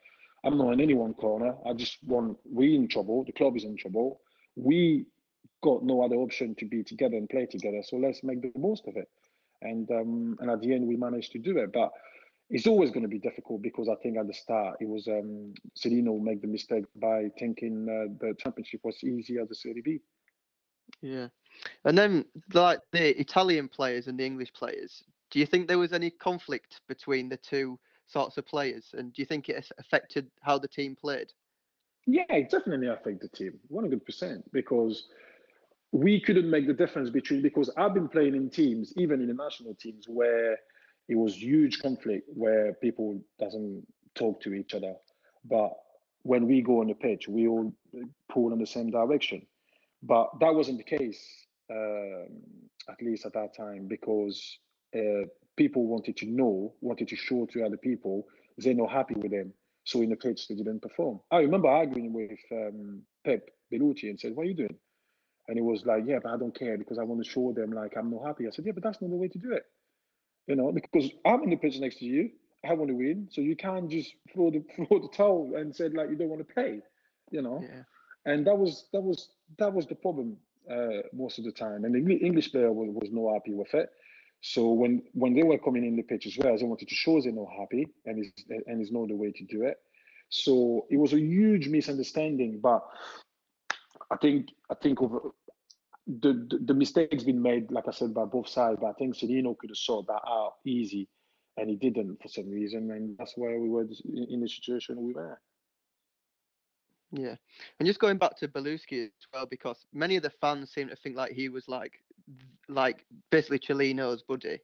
[0.48, 1.56] I'm not in any one corner.
[1.66, 3.24] I just want we in trouble.
[3.26, 4.22] The club is in trouble.
[4.56, 5.06] We
[5.62, 7.82] got no other option to be together and play together.
[7.84, 9.10] So let's make the most of it
[9.62, 11.72] and um, and at the end we managed to do it.
[11.74, 11.92] But
[12.50, 15.54] it's always going to be difficult because I think at the start it was um,
[15.78, 20.00] Cellino make the mistake by thinking uh, the championship was easy as the Serie B.
[21.02, 21.28] Yeah,
[21.86, 25.94] and then like the Italian players and the English players, do you think there was
[25.94, 30.58] any conflict between the two sorts of players, and do you think it affected how
[30.58, 31.32] the team played?
[32.06, 35.08] Yeah, it definitely affected the team, one hundred percent, because
[35.92, 39.34] we couldn't make the difference between because I've been playing in teams, even in the
[39.34, 40.58] national teams, where
[41.10, 44.96] it was huge conflict where people doesn't talk to each other.
[45.46, 45.72] But
[46.24, 47.74] when we go on the pitch, we all
[48.30, 49.46] pull in the same direction.
[50.04, 51.26] But that wasn't the case,
[51.72, 52.28] um,
[52.90, 54.60] at least at that time, because
[54.96, 55.26] uh,
[55.58, 58.26] people wanted to know, wanted to show to other people
[58.58, 59.54] they're not happy with them.
[59.84, 61.20] So in the pitch, they didn't perform.
[61.32, 64.76] I remember arguing with um, Pep Bellusci and said, "What are you doing?
[65.48, 67.72] And he was like, yeah, but I don't care because I want to show them
[67.72, 68.48] like I'm not happy.
[68.48, 69.64] I said, yeah, but that's not the way to do it.
[70.48, 72.32] You know, because I'm in the pitch next to you.
[72.68, 73.30] I want to win.
[73.32, 76.46] So you can't just throw the throw the towel and said like you don't want
[76.46, 76.82] to play.
[77.32, 77.62] You know.
[77.62, 77.84] Yeah.
[78.26, 80.38] And that was that was that was the problem
[80.70, 81.86] uh, most of the time.
[81.86, 83.90] And the English player was, was not happy with it.
[84.42, 87.20] So when when they were coming in the pitch as well, they wanted to show
[87.22, 89.78] they're not happy, and it's and it's not the way to do it.
[90.30, 92.60] So it was a huge misunderstanding.
[92.62, 92.84] But
[94.12, 95.32] I think I think over
[96.06, 98.78] the, the, the mistakes been made, like I said, by both sides.
[98.80, 101.10] But I think Cellino could have sorted that out easy,
[101.58, 103.88] and he didn't for some reason, and that's why we were
[104.30, 105.40] in the situation we were.
[107.12, 107.36] Yeah,
[107.80, 110.96] and just going back to Bellusci as well, because many of the fans seem to
[110.96, 111.94] think like he was like,
[112.68, 114.60] like basically Cellino's buddy,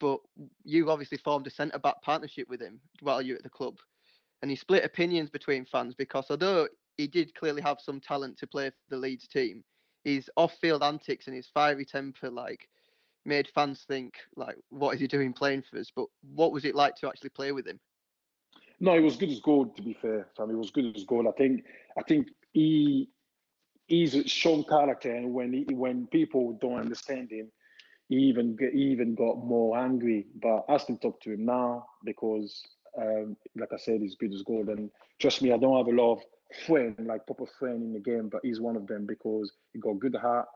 [0.00, 0.18] but
[0.64, 3.76] you obviously formed a centre back partnership with him while you were at the club,
[4.40, 8.46] and he split opinions between fans because although he did clearly have some talent to
[8.46, 9.62] play for the Leeds team,
[10.04, 12.68] his off-field antics and his fiery temper like
[13.24, 15.92] made fans think like, what is he doing playing for us?
[15.94, 17.78] But what was it like to actually play with him?
[18.82, 19.76] No, it was good as gold.
[19.76, 21.28] To be fair, Sam, it was good as gold.
[21.28, 21.64] I think,
[21.96, 23.08] I think he
[23.86, 27.48] he's strong character, and when he, when people don't understand him,
[28.08, 30.26] he even he even got more angry.
[30.42, 32.60] But I still talk to him now because,
[33.00, 34.68] um, like I said, he's good as gold.
[34.68, 34.90] And
[35.20, 36.22] trust me, I don't have a lot of
[36.66, 40.00] friend, like proper friend in the game, but he's one of them because he got
[40.00, 40.48] good heart,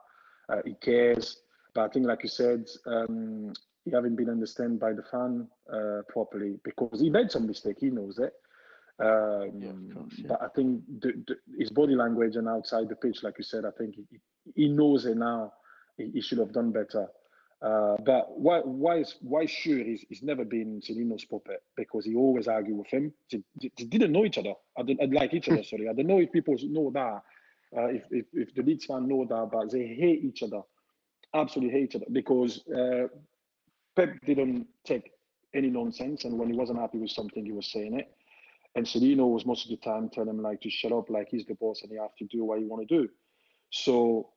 [0.48, 1.42] uh, he cares.
[1.74, 3.52] But I think, like you said, um,
[3.86, 7.76] he haven't been understood by the fan uh, properly because he made some mistake.
[7.78, 8.32] He knows it.
[8.98, 10.28] Um, yeah, course, yeah.
[10.28, 13.64] But I think the, the, his body language and outside the pitch, like you said,
[13.64, 14.04] I think he,
[14.54, 15.52] he knows it now.
[15.96, 17.06] He, he should have done better.
[17.62, 22.14] Uh, but why why is why sure he's, he's never been Cellino's puppet because he
[22.14, 23.12] always argue with him.
[23.30, 24.52] They, they didn't know each other.
[24.76, 25.62] I don't like each other.
[25.64, 27.22] Sorry, I don't know if people know that.
[27.76, 30.60] Uh, if, if if the Leeds fan know that, but they hate each other.
[31.34, 33.08] Absolutely hate each other because uh,
[33.96, 35.10] Pep didn't take
[35.54, 38.12] any nonsense, and when he wasn't happy with something, he was saying it.
[38.74, 41.46] And Cellino was most of the time telling him like to shut up, like he's
[41.46, 43.08] the boss and you have to do what you want to do.
[43.70, 44.28] So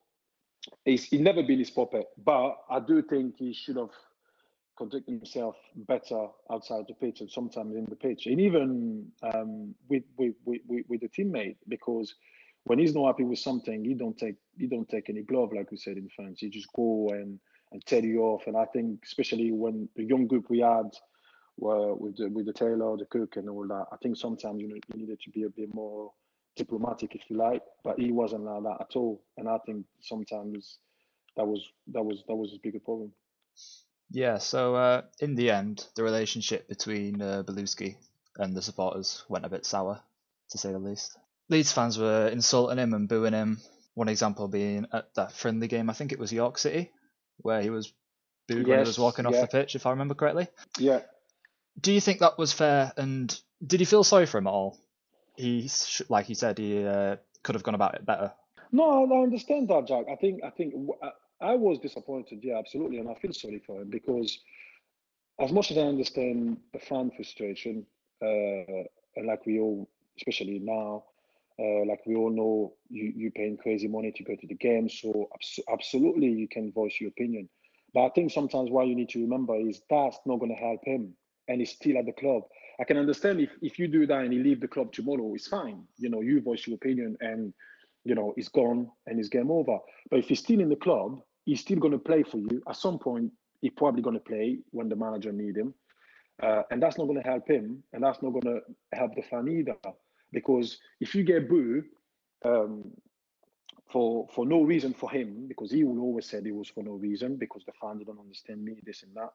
[0.86, 3.90] he's, he's never been his puppet, but I do think he should have
[4.78, 10.04] conducted himself better outside the pitch and sometimes in the pitch, and even um, with,
[10.18, 12.16] with with with the teammate because
[12.64, 15.70] when he's not happy with something, he don't take he don't take any glove like
[15.70, 16.40] we said in France.
[16.40, 17.40] He just go and
[17.72, 18.44] and you off.
[18.48, 20.90] And I think especially when the young group we had
[21.58, 24.68] were with the, with the Taylor, the Cook, and all that, I think sometimes you
[24.68, 26.12] know you needed to be a bit more
[26.56, 27.62] diplomatic, if you like.
[27.84, 29.22] But he wasn't like that at all.
[29.38, 30.80] And I think sometimes
[31.36, 33.12] that was that was that was his bigger problem.
[34.12, 34.38] Yeah.
[34.40, 37.96] So uh, in the end, the relationship between uh, Bellusci
[38.38, 40.02] and the supporters went a bit sour,
[40.50, 41.18] to say the least.
[41.50, 43.60] Leeds fans were insulting him and booing him.
[43.96, 46.92] One example being at that friendly game, I think it was York City,
[47.42, 47.94] where he was
[48.48, 50.48] booed yes, when he was walking off the pitch, if I remember correctly.
[50.78, 51.02] Yeah.
[51.80, 52.92] Do you think that was fair?
[52.98, 54.78] And did you feel sorry for him at all?
[55.36, 55.70] He,
[56.10, 58.34] like he said, he uh, could have gone about it better.
[58.72, 60.06] No, I understand that, Jack.
[60.12, 60.74] I think, I think
[61.42, 62.40] I was disappointed.
[62.44, 64.40] Yeah, absolutely, and I feel sorry for him because,
[65.40, 67.86] as much as I understand the fan frustration,
[68.22, 68.84] uh,
[69.16, 71.06] and like we all, especially now,
[71.60, 74.88] uh, like we all know, you you paying crazy money to go to the game,
[74.88, 77.50] so abs- absolutely you can voice your opinion.
[77.94, 80.80] But I think sometimes what you need to remember is that's not going to help
[80.86, 81.14] him,
[81.48, 82.44] and he's still at the club.
[82.80, 85.48] I can understand if if you do that and he leave the club tomorrow, it's
[85.48, 85.84] fine.
[85.98, 87.54] You know, you voice your opinion, and
[88.06, 89.80] you know he's gone and it's game over.
[90.10, 92.62] But if he's still in the club, he's still going to play for you.
[92.70, 95.74] At some point, he's probably going to play when the manager need him,
[96.42, 98.62] uh, and that's not going to help him, and that's not going to
[98.94, 99.76] help the fan either.
[100.32, 101.86] Because if you get booed
[102.46, 102.92] um,
[103.92, 106.94] for for no reason for him, because he will always say it was for no
[106.94, 109.32] reason, because the fans don't understand me, this and that.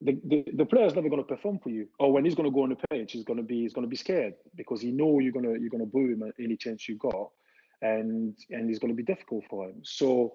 [0.00, 1.88] The, the, the player's never going to perform for you.
[1.98, 3.86] Or when he's going to go on the pitch, he's going to be he's going
[3.86, 6.34] to be scared because he know you're going to you're going to boo him at
[6.38, 7.30] any chance you got,
[7.82, 9.80] and and it's going to be difficult for him.
[9.82, 10.34] So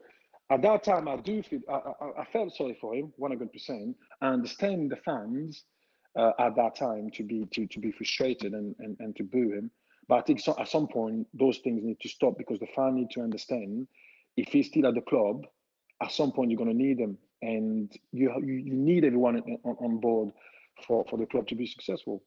[0.49, 3.95] at that time, I do feel I, I, I felt sorry for him, 100%.
[4.21, 5.63] I understand the fans
[6.15, 9.51] uh, at that time to be to, to be frustrated and, and, and to boo
[9.51, 9.71] him.
[10.07, 12.95] But I think so, at some point those things need to stop because the fan
[12.95, 13.87] need to understand
[14.35, 15.45] if he's still at the club,
[16.01, 19.75] at some point you're going to need him, and you you, you need everyone on,
[19.79, 20.29] on board
[20.87, 22.23] for, for the club to be successful.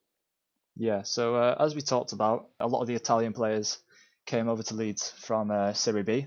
[0.77, 1.03] Yeah.
[1.03, 3.79] So uh, as we talked about, a lot of the Italian players
[4.27, 6.27] came over to Leeds from uh, Serie B.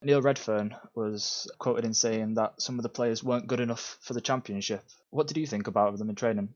[0.00, 4.14] Neil Redfearn was quoted in saying that some of the players weren't good enough for
[4.14, 4.84] the championship.
[5.10, 6.54] What did you think about them in training?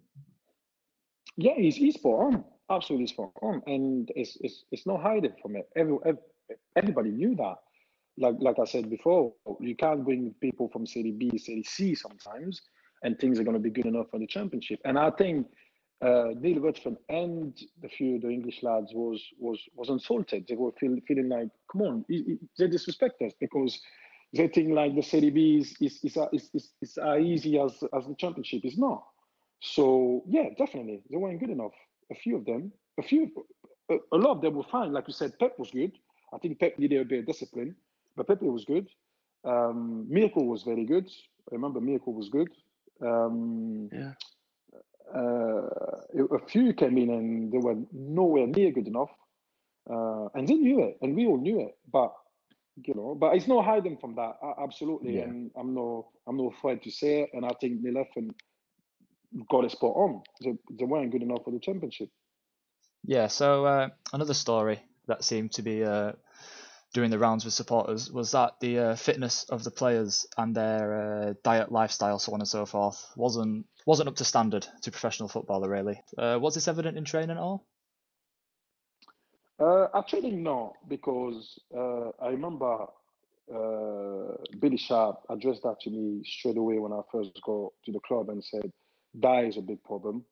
[1.36, 5.56] Yeah, he's, he's spot on, absolutely spot on, and it's it's it's not hiding from
[5.56, 5.68] it.
[5.76, 5.96] Every,
[6.76, 7.56] everybody knew that.
[8.18, 12.60] Like like I said before, you can't bring people from Serie B, Serie C sometimes,
[13.02, 14.80] and things are going to be good enough for the championship.
[14.84, 15.46] And I think
[16.02, 20.46] uh, Neil Redfearn and the few the English lads was was was insulted.
[20.46, 22.04] They were feel, feeling like, come on,
[22.58, 23.80] they disrespect us because
[24.34, 27.82] they think like the Serie B is is is, is, is, is as easy as
[27.96, 28.64] as the championship.
[28.64, 29.04] is not.
[29.62, 31.72] So yeah, definitely they weren't good enough.
[32.10, 33.30] A few of them, a few,
[33.90, 34.92] a, a lot of them were fine.
[34.92, 35.92] Like you said, Pep was good.
[36.34, 37.76] I think Pep needed a bit of discipline,
[38.16, 38.88] but Pepe was good.
[39.44, 41.08] Um, Miracle was very good.
[41.50, 42.50] I remember Miracle was good.
[43.00, 44.12] Um, Yeah.
[45.14, 45.68] uh,
[46.34, 49.10] a few came in and they were nowhere near good enough,
[49.90, 51.76] uh, and they knew it, and we all knew it.
[51.92, 52.12] But
[52.84, 54.38] you know, but it's no hiding from that.
[54.60, 55.24] Absolutely, Yeah.
[55.24, 57.30] and I'm no, I'm not afraid to say it.
[57.34, 58.30] And I think Neil Redfearn
[59.50, 60.22] got it spot on.
[60.42, 62.08] They, they weren't good enough for the championship.
[63.04, 66.12] Yeah, so uh, another story that seemed to be uh,
[66.92, 70.94] doing the rounds with supporters was that the uh, fitness of the players and their
[70.94, 75.28] uh, diet, lifestyle, so on and so forth, wasn't wasn't up to standard to professional
[75.28, 76.00] footballer really.
[76.16, 77.66] Uh, was this evident in training at all?
[79.58, 82.86] Uh, actually, no, because uh, I remember
[83.52, 88.00] uh, Billy Sharp addressed that to me straight away when I first got to the
[88.00, 88.72] club and said,
[89.20, 90.24] that is a big problem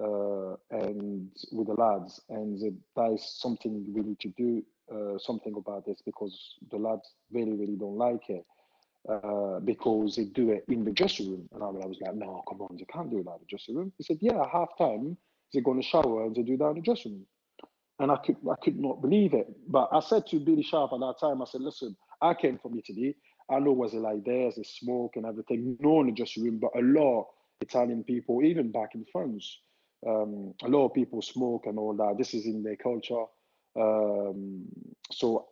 [0.00, 4.62] uh, and with the lads, and that, that is something we need to do
[4.92, 8.44] uh, something about this because the lads really, really don't like it.
[9.08, 11.48] Uh, because they do it in the dressing room.
[11.54, 13.90] And I was like, no, come on, you can't do that in the dressing room.
[13.96, 15.16] He said, yeah, half time,
[15.54, 17.26] they go in the shower and they do that in the dressing room.
[18.00, 19.48] And I could I could not believe it.
[19.66, 22.78] But I said to Billy Sharp at that time, I said, listen, I came from
[22.78, 23.16] Italy.
[23.50, 26.58] I know what's it like there, there's smoke and everything, no in the dressing room,
[26.58, 27.28] but a lot
[27.60, 29.60] Italian people, even back in France,
[30.06, 32.16] um, a lot of people smoke and all that.
[32.18, 33.24] This is in their culture.
[33.78, 34.64] Um,
[35.10, 35.48] so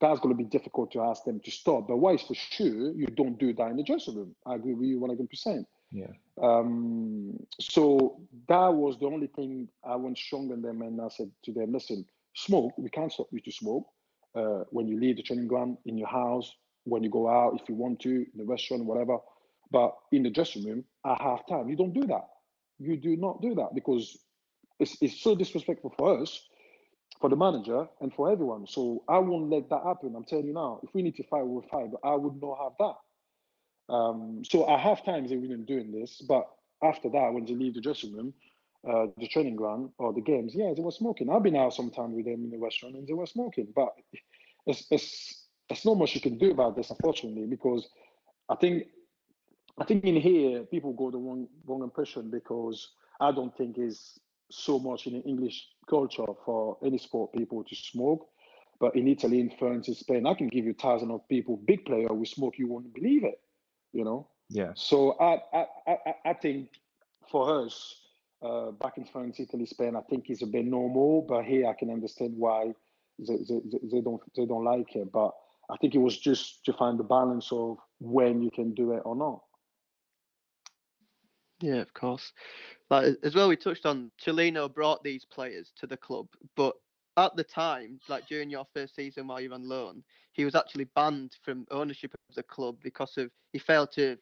[0.00, 1.88] that's going to be difficult to ask them to stop.
[1.88, 4.34] But why is for sure you don't do that in the dressing room?
[4.46, 5.64] I agree with you 100%.
[5.90, 6.06] Yeah.
[6.40, 11.30] Um, so that was the only thing I went strong on them and I said
[11.44, 12.04] to them, listen,
[12.34, 13.86] smoke, we can't stop you to smoke.
[14.34, 16.52] Uh, when you leave the training ground, in your house,
[16.84, 19.18] when you go out, if you want to, in the restaurant, whatever.
[19.70, 22.28] But in the dressing room, at half time, you don't do that.
[22.78, 24.16] You do not do that because
[24.78, 26.40] it's, it's so disrespectful for us,
[27.20, 28.66] for the manager, and for everyone.
[28.66, 30.14] So I won't let that happen.
[30.16, 32.58] I'm telling you now, if we need to fight, we'll fight, but I would not
[32.62, 33.92] have that.
[33.92, 36.48] Um, so at half times they weren't doing this, but
[36.82, 38.34] after that, when they leave the dressing room,
[38.88, 41.28] uh, the training ground or the games, yeah, they were smoking.
[41.28, 43.88] I've been out sometime with them in the restaurant and they were smoking, but
[44.66, 47.88] it's it's it's not much you can do about this, unfortunately, because
[48.48, 48.84] I think
[49.80, 54.18] I think in here people go the wrong wrong impression because I don't think it's
[54.50, 58.28] so much in the English culture for any sport people to smoke.
[58.80, 61.84] But in Italy, in France, in Spain, I can give you thousands of people, big
[61.84, 63.40] player who smoke, you won't believe it,
[63.92, 64.28] you know.
[64.48, 64.72] Yeah.
[64.74, 66.70] So I I, I, I think
[67.30, 67.96] for us,
[68.40, 71.22] uh, back in France, Italy, Spain, I think it's a bit normal.
[71.22, 72.72] But here, I can understand why
[73.18, 75.10] they, they, they don't they don't like it.
[75.12, 75.32] But
[75.70, 79.02] I think it was just to find the balance of when you can do it
[79.04, 79.42] or not.
[81.60, 82.32] Yeah, of course.
[82.90, 86.74] Like as well, we touched on Cellino brought these players to the club, but
[87.16, 90.54] at the time, like during your first season while you were on loan, he was
[90.54, 94.16] actually banned from ownership of the club because of he failed to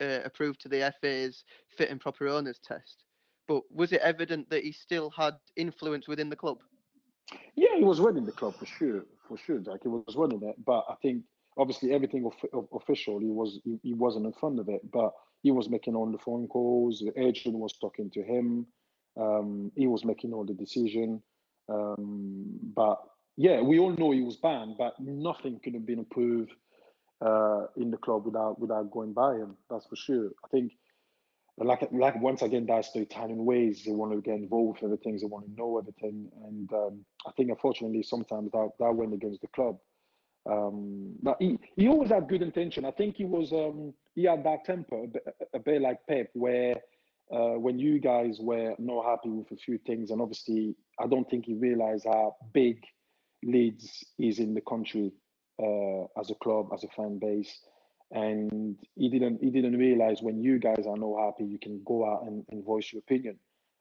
[0.00, 3.04] uh, approve to the FA's fit and proper owners test.
[3.46, 6.58] But was it evident that he still had influence within the club?
[7.54, 9.60] Yeah, he was running the club for sure, for sure.
[9.60, 11.22] Like he was running it, but I think
[11.56, 15.12] obviously everything of, official, he was he, he wasn't in front of it, but
[15.42, 17.00] he was making all the phone calls.
[17.00, 18.66] The agent was talking to him.
[19.20, 21.22] Um, he was making all the decision.
[21.68, 23.00] Um, but
[23.36, 26.52] yeah, we all know he was banned, but nothing could have been approved
[27.24, 29.56] uh, in the club without without going by him.
[29.70, 30.30] That's for sure.
[30.44, 30.72] I think,
[31.58, 33.82] like like once again, that's the Italian ways.
[33.84, 35.18] They want to get involved with everything.
[35.18, 39.40] They want to know everything, and um, I think unfortunately sometimes that that went against
[39.40, 39.78] the club.
[40.50, 42.84] Um, but he, he always had good intention.
[42.84, 45.06] I think he was um, he had that temper
[45.54, 46.76] a bit, like Pep, where
[47.32, 51.28] uh, when you guys were not happy with a few things, and obviously I don't
[51.30, 52.84] think he realized how big
[53.42, 55.12] Leeds is in the country
[55.62, 57.60] uh, as a club, as a fan base,
[58.10, 62.04] and he didn't he didn't realize when you guys are not happy, you can go
[62.10, 63.38] out and, and voice your opinion,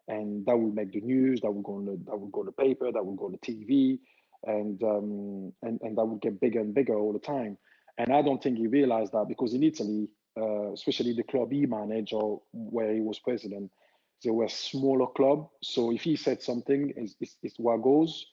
[0.08, 2.46] and that will make the news, that will go on the that will go on
[2.46, 4.00] the paper, that will go on the TV,
[4.46, 7.58] and um, and and that would get bigger and bigger all the time.
[7.98, 10.08] And I don't think he realized that because in Italy,
[10.38, 13.72] uh, especially the club he managed or where he was president,
[14.24, 15.48] they were smaller club.
[15.64, 18.26] So if he said something, it's, it's, it's what goes.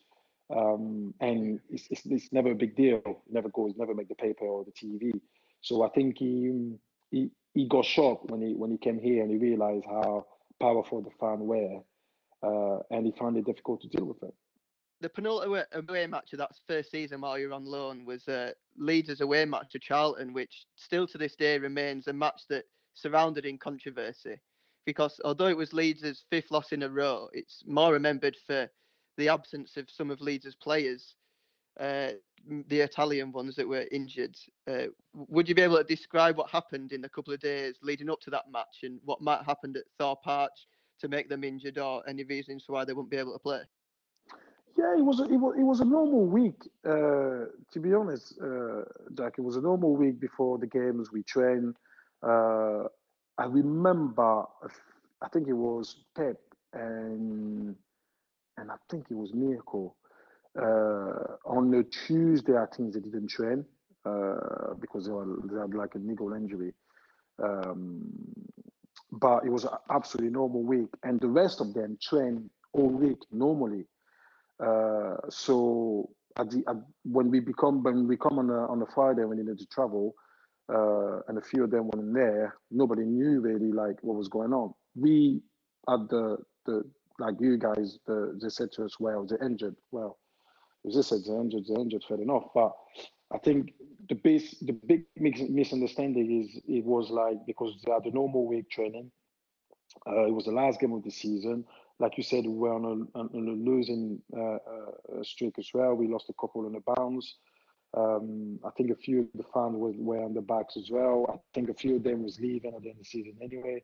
[0.54, 3.22] Um, and it's, it's, it's, never a big deal.
[3.28, 5.12] Never goes, never make the paper or the TV.
[5.60, 6.76] So I think he,
[7.10, 10.26] he he got shocked when he when he came here and he realized how
[10.60, 11.80] powerful the fan were,
[12.42, 14.34] uh, and he found it difficult to deal with it
[15.00, 18.52] the penultimate away match of that first season while you were on loan was uh,
[18.78, 23.44] Leeds' away match to Charlton, which still to this day remains a match that surrounded
[23.44, 24.36] in controversy.
[24.86, 28.70] Because although it was Leeds' fifth loss in a row, it's more remembered for
[29.18, 31.14] the absence of some of Leeds' players.
[31.78, 32.12] Uh,
[32.68, 34.36] the Italian ones that were injured.
[34.70, 38.08] Uh, would you be able to describe what happened in the couple of days leading
[38.08, 40.66] up to that match and what might have happened at Thorpe Arch
[41.00, 43.60] to make them injured or any reasons why they wouldn't be able to play?
[44.76, 46.68] Yeah, it was a, it was, it was a normal week.
[46.84, 48.82] Uh, to be honest, uh,
[49.14, 51.10] Jack, it was a normal week before the games.
[51.12, 51.76] We trained.
[52.22, 52.84] Uh,
[53.38, 54.44] I remember,
[55.22, 56.36] I think it was Pep
[56.72, 57.74] and
[58.58, 59.94] and I think it was Mirco.
[60.58, 63.64] Uh, on the Tuesday, I think they didn't train
[64.06, 66.72] uh, because they, were, they had like a niggle injury.
[67.42, 68.02] Um,
[69.12, 73.18] but it was an absolutely normal week, and the rest of them trained all week
[73.30, 73.84] normally.
[74.64, 78.86] Uh, so at the, at, when we become when we come on a, on a
[78.94, 80.14] Friday when we need to travel,
[80.72, 84.52] uh, and a few of them weren't there, nobody knew really like what was going
[84.52, 84.72] on.
[84.94, 85.42] We
[85.88, 86.84] had the the
[87.18, 89.76] like you guys, the, they said to us, well, they're injured.
[89.90, 90.18] Well,
[90.86, 92.44] as I said, they're injured, they're injured, fair enough.
[92.54, 92.72] But
[93.32, 93.72] I think
[94.08, 98.70] the base, the big misunderstanding is it was like because they had a normal week
[98.70, 99.10] training.
[100.06, 101.64] Uh, it was the last game of the season
[101.98, 105.94] like you said, we were on a, on a losing uh, uh, streak as well.
[105.94, 107.36] We lost a couple on the bounce.
[107.96, 111.26] Um, I think a few of the fans were, were on the backs as well.
[111.32, 113.82] I think a few of them was leaving at the end of the season anyway.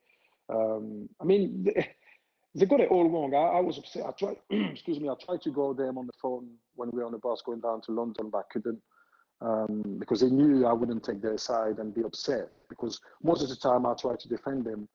[0.51, 1.89] Um, I mean, they,
[2.55, 3.35] they, got it all wrong.
[3.35, 4.05] I, I was upset.
[4.07, 7.07] I tried, excuse me, I tried to go them on the phone when we were
[7.07, 8.81] on the bus going down to London, but I couldn't.
[9.41, 12.49] Um, because they knew I wouldn't take their side and be upset.
[12.69, 14.89] Because most of the time I tried to defend them,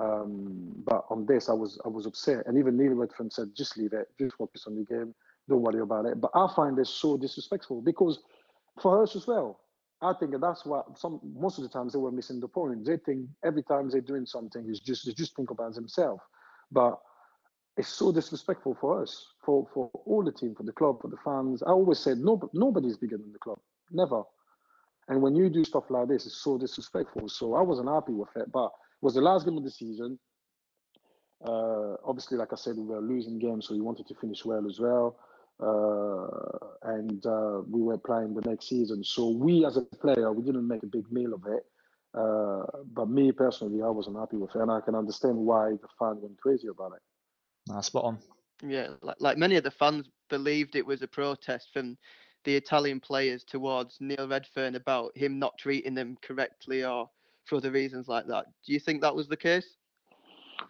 [0.00, 3.76] um, but on this, I was I was upset, and even Neil Redfearn said, "Just
[3.76, 5.14] leave it, just focus on the game,
[5.48, 8.20] don't worry about it." But I find this so disrespectful because
[8.80, 9.60] for us as well,
[10.00, 12.86] I think that's what some most of the times they were missing the point.
[12.86, 16.22] They think every time they're doing something is just they just think about themselves,
[16.72, 16.98] but
[17.76, 21.18] it's so disrespectful for us, for for all the team, for the club, for the
[21.22, 21.62] fans.
[21.62, 23.58] I always said no, nobody's bigger than the club,
[23.90, 24.22] never.
[25.08, 27.28] And when you do stuff like this, it's so disrespectful.
[27.28, 28.70] So I wasn't happy with it, but
[29.00, 30.18] was the last game of the season.
[31.44, 34.66] Uh, obviously, like I said, we were losing games, so we wanted to finish well
[34.68, 35.16] as well.
[35.58, 39.02] Uh, and uh, we were playing the next season.
[39.04, 41.64] So we, as a player, we didn't make a big meal of it.
[42.12, 45.88] Uh, but me personally, I wasn't happy with it, and I can understand why the
[45.98, 47.02] fan went crazy about it.
[47.68, 48.18] Nah, spot on.
[48.66, 51.96] Yeah, like, like many of the fans believed it was a protest from
[52.44, 57.08] the Italian players towards Neil Redfearn about him not treating them correctly or
[57.50, 58.46] for other reasons like that.
[58.64, 59.66] Do you think that was the case?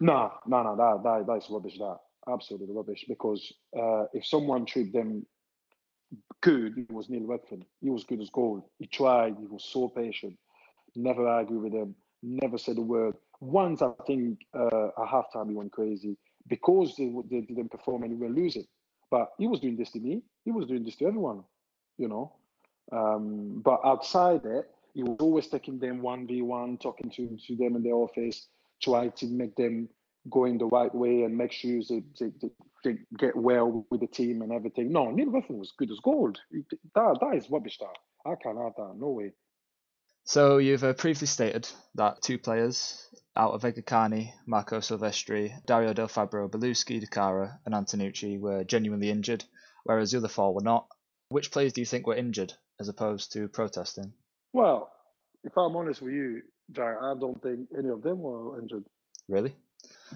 [0.01, 1.77] No, no, no, that, that that's rubbish.
[1.77, 3.05] That absolutely rubbish.
[3.07, 5.25] Because uh, if someone treated them
[6.41, 7.63] good, it was Neil Redfearn.
[7.79, 8.63] He was good as gold.
[8.79, 9.35] He tried.
[9.39, 10.37] He was so patient.
[10.95, 11.95] Never argued with them.
[12.21, 13.15] Never said a word.
[13.39, 16.17] Once I think uh, at halftime he went crazy
[16.47, 18.65] because they, they didn't perform and we were losing.
[19.09, 20.23] But he was doing this to me.
[20.45, 21.43] He was doing this to everyone.
[21.97, 22.33] You know.
[22.91, 27.83] Um, but outside it, he was always taking them 1v1, talking to, to them in
[27.83, 28.47] the office,
[28.81, 29.89] try to make them
[30.29, 32.31] go in the right way and make sure they, they,
[32.83, 34.91] they get well with the team and everything.
[34.91, 36.39] No, Neil Redfearn was good as gold.
[36.95, 38.29] That, that is rubbish, that.
[38.29, 38.93] I can't have that.
[38.97, 39.31] No way.
[40.23, 45.93] So you've uh, previously stated that two players out of Edgar Çani, Marco Silvestri, Dario
[45.93, 49.43] Del Fabro, Bellusci, Cara, and Antenucci were genuinely injured,
[49.83, 50.87] whereas the other four were not.
[51.29, 54.13] Which players do you think were injured as opposed to protesting?
[54.53, 54.91] Well,
[55.43, 56.41] if I'm honest with you,
[56.71, 58.85] Jack, I don't think any of them were injured.
[59.27, 59.55] Really?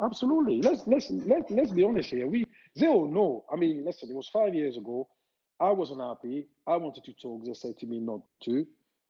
[0.01, 0.61] Absolutely.
[0.61, 2.27] Let's let's let, let's be honest here.
[2.27, 3.45] We they all know.
[3.51, 5.07] I mean, listen, it was five years ago.
[5.59, 6.47] I wasn't happy.
[6.67, 7.45] I wanted to talk.
[7.45, 8.65] They said to me not to.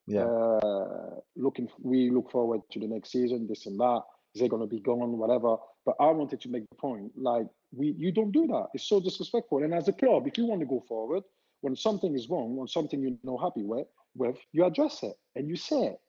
[0.08, 0.26] Yeah.
[0.26, 3.48] Uh, looking, we look forward to the next season.
[3.48, 4.02] This and that.
[4.36, 5.58] They're gonna be gone, whatever.
[5.86, 7.12] But I wanted to make the point.
[7.16, 8.68] Like we, you don't do that.
[8.74, 9.64] It's so disrespectful.
[9.64, 11.24] And as a club, if you want to go forward,
[11.62, 15.50] when something is wrong, when something you're not happy with, with, you address it and
[15.50, 16.00] you say it.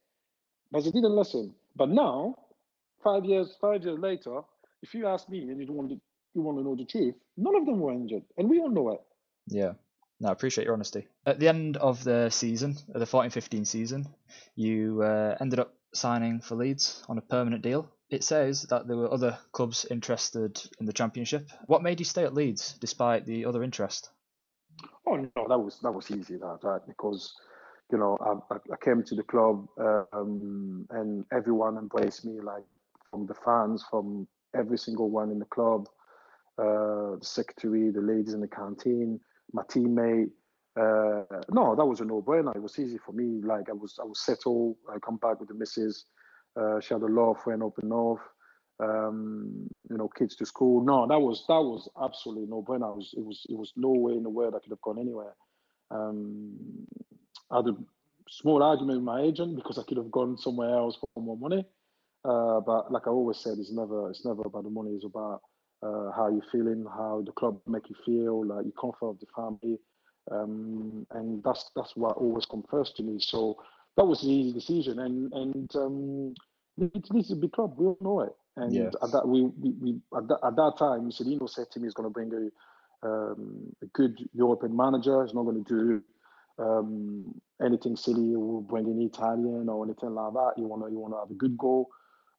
[0.71, 1.55] But they didn't listen.
[1.75, 2.37] But now,
[3.03, 4.41] five years, five years later,
[4.83, 6.01] if you ask me and you want to,
[6.35, 8.91] you want to know the truth, none of them were injured, and we all know
[8.91, 9.01] it.
[9.49, 9.73] Yeah.
[10.21, 11.07] No, I appreciate your honesty.
[11.27, 14.09] At the end of the season, the 14-15 season,
[14.55, 17.91] you uh, ended up signing for Leeds on a permanent deal.
[18.09, 21.51] It says that there were other clubs interested in the championship.
[21.67, 24.11] What made you stay at Leeds despite the other interest?
[25.07, 26.81] Oh no, that was that was easy, that right?
[26.87, 27.35] Because
[27.91, 32.65] you know, I, I came to the club um, and everyone embraced me, like
[33.11, 34.27] from the fans, from
[34.57, 35.89] every single one in the club,
[36.59, 39.21] uh, the secretary, the ladies in the canteen,
[39.53, 40.31] my teammate.
[40.79, 42.55] Uh, no, that was a no-brainer.
[42.55, 43.41] It was easy for me.
[43.43, 44.77] Like I was, I was settled.
[44.93, 46.05] I come back with the missus.
[46.59, 48.21] Uh, she had a law friend up in North.
[48.79, 50.85] Um, you know, kids to school.
[50.85, 52.93] No, that was that was absolutely no-brainer.
[52.93, 54.99] It was, it was, it was no way in the world I could have gone
[54.99, 55.35] anywhere.
[55.91, 56.53] Um,
[57.51, 57.77] I had a
[58.29, 61.65] small argument with my agent because I could have gone somewhere else for more money.
[62.25, 64.91] Uh, but like I always said, it's never it's never about the money.
[64.93, 65.43] It's about
[65.83, 69.27] uh, how you're feeling, how the club make you feel, like your comfort of the
[69.37, 69.79] family,
[70.33, 73.19] um, and that's that's what always comes first to me.
[73.21, 73.59] So
[73.97, 76.35] that was the easy decision, and and um,
[76.79, 77.75] it needs a big club.
[77.79, 78.35] We all know it.
[78.57, 78.91] And Yeah.
[79.03, 81.95] at that we, we, we at, that, at that time, Mussolino said to me, he's
[81.95, 85.23] going to bring a um, a good European manager.
[85.25, 86.03] He's not going to do
[86.59, 87.35] um,
[87.65, 90.53] anything silly or bring in Italian or anything like that.
[90.57, 91.89] You want to you want to have a good goal.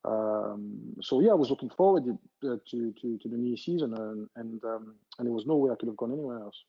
[0.06, 3.94] Um, so yeah, I was looking forward to, uh, to to to the new season,
[3.94, 6.64] and and um, and there was no way I could have gone anywhere else.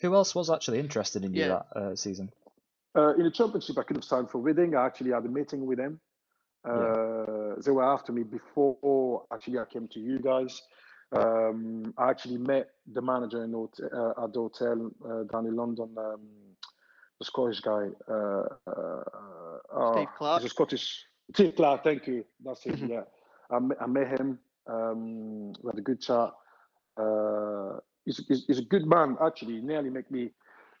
[0.00, 1.48] Who else was actually interested in you Yeah.
[1.48, 2.30] that uh, season?
[2.94, 4.74] Uh, in the championship, I could have signed for Reading.
[4.76, 6.00] I actually had a meeting with them.
[6.64, 10.62] Uh, They were after me before actually I came to you guys.
[11.12, 15.54] Um, I actually met the manager in hot- uh, at the hotel uh, down in
[15.56, 15.88] London.
[17.18, 17.88] The Scottish guy.
[18.08, 19.02] Uh, uh,
[19.74, 20.42] uh, Steve Clarke?
[20.42, 21.04] He's a Scottish.
[21.32, 21.84] Steve Clarke.
[21.84, 22.24] Thank you.
[22.44, 22.78] That's it.
[22.88, 23.02] Yeah,
[23.50, 24.38] I, met- I met him.
[24.66, 26.32] Um, we had a good chat.
[26.96, 29.16] Uh, he's, he's, he's a good man.
[29.24, 30.30] Actually, he nearly make me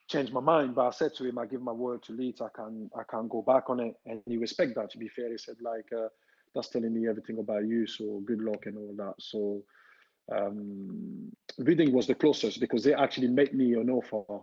[0.08, 0.74] change my mind.
[0.74, 2.40] But I said to him, I give my word to Leeds.
[2.40, 4.90] I can I can't go back on it, and he respect that.
[4.90, 6.08] To be fair, he said like uh,
[6.54, 7.86] that's telling me everything about you.
[7.86, 9.14] So good luck and all that.
[9.18, 9.62] So
[10.34, 14.42] um, Reading was the closest because they actually made me an offer,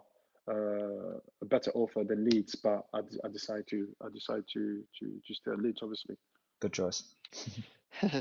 [0.49, 2.55] uh, a better offer than Leeds.
[2.55, 6.15] But I, I decided to I decided to to to stay at Leeds, obviously.
[6.59, 7.15] Good choice.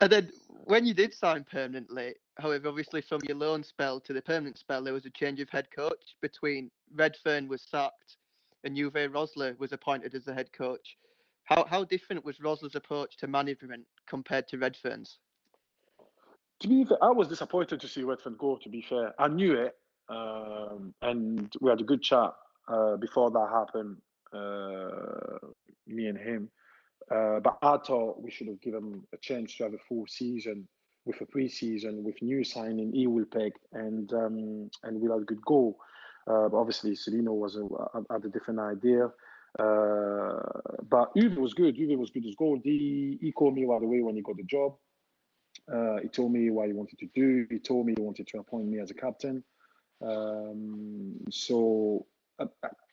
[0.00, 0.30] then
[0.64, 4.82] when you did sign permanently, however, obviously from your loan spell to the permanent spell,
[4.82, 8.16] there was a change of head coach between Redfearn was sacked
[8.64, 10.96] and Uwe Rosler was appointed as the head coach.
[11.44, 15.18] How how different was Rosler's approach to management compared to Redfearn's?
[16.60, 18.58] To be fair, I was disappointed to see Redfearn go.
[18.62, 19.76] To be fair, I knew it,
[20.08, 22.32] um, and we had a good chat
[22.68, 23.96] uh, before that happened.
[24.32, 25.38] Uh,
[25.86, 26.50] me and him,
[27.10, 30.06] uh, but I thought we should have given him a chance to have a full
[30.08, 30.66] season
[31.04, 32.92] with a pre-season with new signing.
[32.92, 35.78] He will pick and um, and we'll have a good goal.
[36.26, 39.10] Uh, but obviously, Cellino was a, had a different idea.
[39.58, 40.40] Uh,
[40.88, 41.76] but Uwe was good.
[41.76, 42.60] Uwe was good as gold.
[42.64, 44.74] He, he called me right away when he got the job.
[45.72, 47.46] Uh, he told me what he wanted to do.
[47.50, 49.42] He told me he wanted to appoint me as a captain.
[50.02, 52.06] Um, so
[52.38, 52.44] I,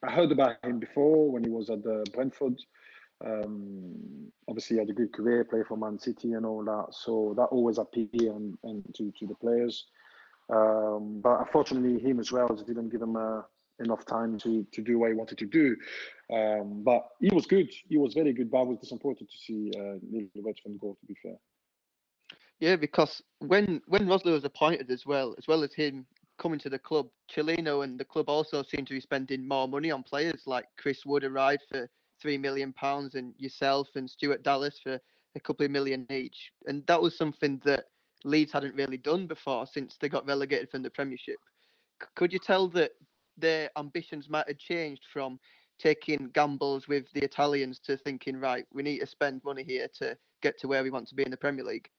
[0.04, 2.60] I heard about him before when he was at the Brentford.
[3.24, 6.88] Um, obviously, he had a good career, play for Man City and all that.
[6.92, 9.86] So that always appealed and, and to, to the players.
[10.50, 13.42] Um, but unfortunately, him as well didn't give him uh,
[13.80, 15.76] enough time to, to do what he wanted to do.
[16.32, 17.70] Um, but he was good.
[17.90, 18.50] He was very good.
[18.50, 20.98] But I was disappointed to see uh, Neil Redfearn go.
[21.00, 21.36] To be fair.
[22.62, 26.06] Yeah, because when when Rosler was appointed as well, as well as him
[26.38, 29.90] coming to the club, Cellino and the club also seem to be spending more money
[29.90, 31.90] on players like Chris Wood arrived for
[32.22, 35.00] three million pounds and yourself and Stuart Dallas for
[35.36, 36.52] a couple of million each.
[36.68, 37.86] And that was something that
[38.26, 41.38] Leeds hadn't really done before since they got relegated from the Premiership.
[42.02, 42.92] C- could you tell that
[43.38, 45.40] their ambitions might have changed from
[45.80, 50.16] taking gambles with the Italians to thinking, right, we need to spend money here to
[50.44, 51.90] get to where we want to be in the Premier League?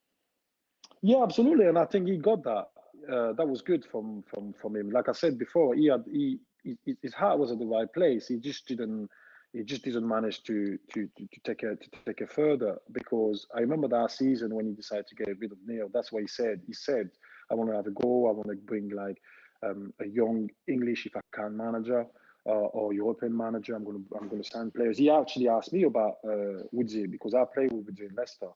[1.02, 2.68] Yeah, absolutely, and I think he got that.
[3.12, 4.90] Uh, that was good from from from him.
[4.90, 8.28] Like I said before, he had he, he his heart was at the right place.
[8.28, 9.10] He just didn't
[9.52, 12.78] he just didn't manage to to to, to take it to take it further.
[12.92, 15.88] Because I remember that season when he decided to get rid of Neil.
[15.92, 16.60] That's what he said.
[16.68, 17.10] He said,
[17.50, 18.28] "I want to have a go.
[18.28, 19.20] I want to bring like
[19.64, 22.06] um, a young English, if I can, manager."
[22.44, 24.98] Uh, or European manager, I'm going to I'm to sign players.
[24.98, 28.48] He actually asked me about uh, Woodsy because I played with Woodsy in Leicester,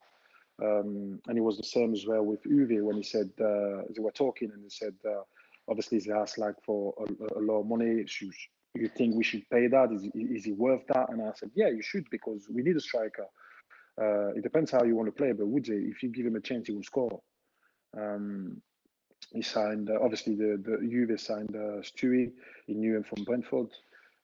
[0.63, 4.01] um, and it was the same as well with Uwe when he said uh, they
[4.01, 5.23] were talking and he said uh,
[5.69, 8.05] obviously he asked like for a, a lot of money.
[8.07, 8.31] Should,
[8.75, 9.91] you think we should pay that?
[9.93, 11.09] Is, is he worth that?
[11.09, 13.27] And I said, yeah, you should because we need a striker.
[14.01, 16.37] Uh, it depends how you want to play, but would you, if you give him
[16.37, 17.21] a chance, he will score.
[17.99, 18.61] Um,
[19.33, 22.33] he signed uh, obviously the the Uwe signed uh, Stewie.
[22.67, 23.69] He knew him from Brentford.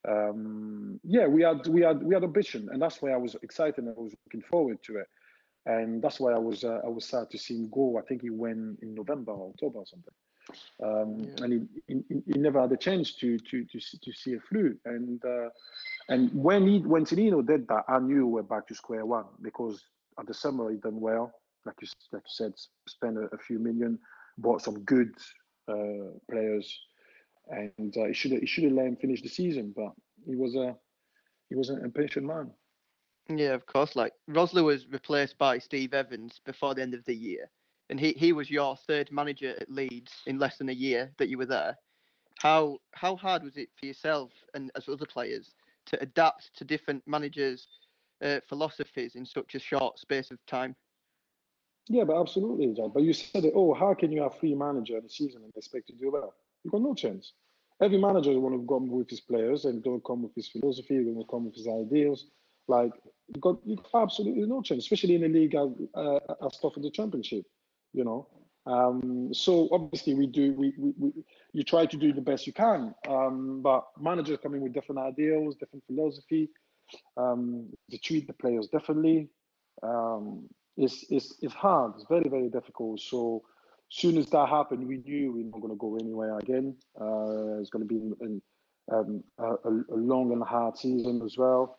[0.06, 3.78] Um, yeah, we had we had we had ambition, and that's why I was excited
[3.78, 5.08] and I was looking forward to it
[5.66, 7.98] and that's why I was uh, I was sad to see him go.
[7.98, 10.14] I think he went in November or October or something,
[10.82, 11.44] um, Yeah.
[11.44, 14.40] and he, he, he never had a chance to to to see, to see a
[14.40, 14.76] flu.
[14.84, 15.48] And uh,
[16.08, 19.82] and when he when Tonino did that, I knew we're back to square one because
[20.18, 21.32] at the summer he done well,
[21.64, 22.52] like you like you said,
[22.88, 23.98] spent a, a few million,
[24.38, 25.14] bought some good
[25.68, 26.66] uh, players,
[27.50, 29.92] and uh, he should he should have let him finish the season, but
[30.26, 30.76] he was a
[31.48, 32.50] he was an impatient man.
[33.28, 33.96] Yeah, of course.
[33.96, 37.50] Like Rosler was replaced by Steve Evans before the end of the year,
[37.90, 41.28] and he, he was your third manager at Leeds in less than a year that
[41.28, 41.76] you were there.
[42.40, 45.54] how how hard was it for yourself and as other players
[45.86, 47.66] to adapt to different managers'
[48.24, 50.74] uh, philosophies in such a short space of time?
[51.88, 52.90] Yeah, but absolutely, Jack.
[52.94, 53.52] But you said it.
[53.56, 56.34] Oh, how can you have three managers in a season and expect to do well?
[56.64, 57.32] You got no chance.
[57.80, 61.02] Every manager is going to come with his players and don't come with his philosophy.
[61.02, 62.26] Going to come with his ideals.
[62.68, 62.92] Like
[63.28, 66.76] you got, you got absolutely no chance, especially in a league as uh, as tough
[66.76, 67.44] as the championship.
[67.92, 68.28] You know.
[68.64, 71.12] Um, so obviously we do we, we, we
[71.52, 72.94] you try to do the best you can.
[73.08, 76.48] Um, but managers coming with different ideals, different philosophy.
[77.16, 79.30] Um, to treat the players differently.
[79.82, 81.92] Um, it's, it's, it's hard.
[81.96, 83.00] It's very, very difficult.
[83.00, 83.42] So
[83.88, 86.76] soon as that happened, we knew we were not going to go anywhere again.
[87.00, 88.42] Uh, it's going to be in,
[88.92, 91.76] um, a, a, long and hard season as well.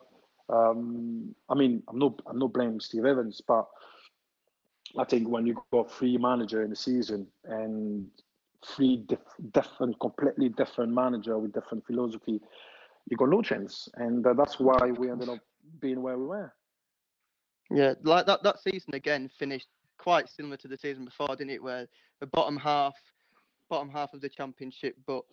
[0.48, 3.66] Um, I mean, I'm not I'm not blaming Steve Evans, but
[4.98, 8.06] I think when you got three manager in the season and
[8.64, 9.18] three diff-
[9.52, 12.40] different, completely different manager with different philosophy,
[13.08, 15.38] you got no chance, and uh, that's why we ended up
[15.80, 16.52] being where we were.
[17.70, 19.68] Yeah, like that that season again finished
[19.98, 21.62] quite similar to the season before, didn't it?
[21.62, 21.86] Where
[22.20, 22.94] the bottom half,
[23.68, 25.24] bottom half of the championship, but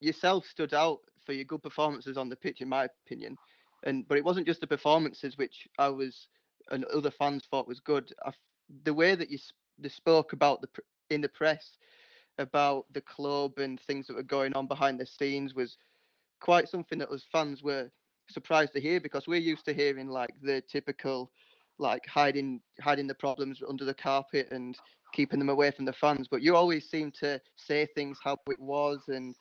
[0.00, 3.36] yourself stood out for your good performances on the pitch, in my opinion.
[3.84, 6.28] And but it wasn't just the performances which I was
[6.70, 8.12] and other fans thought was good.
[8.24, 8.32] I,
[8.84, 9.38] the way that you
[9.78, 10.68] they spoke about the
[11.10, 11.78] in the press
[12.38, 15.76] about the club and things that were going on behind the scenes was
[16.40, 17.90] quite something that us fans were
[18.30, 21.30] surprised to hear because we're used to hearing like the typical
[21.78, 24.76] like hiding hiding the problems under the carpet and
[25.12, 26.28] keeping them away from the fans.
[26.28, 29.34] But you always seem to say things how it was and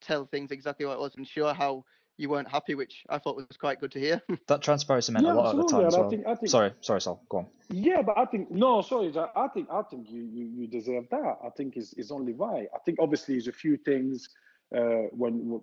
[0.00, 1.84] tell things exactly what it was and show how
[2.18, 4.20] you weren't happy, which I thought was quite good to hear.
[4.48, 6.06] that transparency meant yeah, a lot at the time as well.
[6.06, 7.46] I think, I think, sorry, sorry, Sol, go on.
[7.70, 11.38] Yeah, but I think no, sorry, I think I think you you, you deserve that.
[11.44, 12.68] I think is is only right.
[12.74, 14.28] I think obviously there's a few things
[14.76, 15.60] uh, when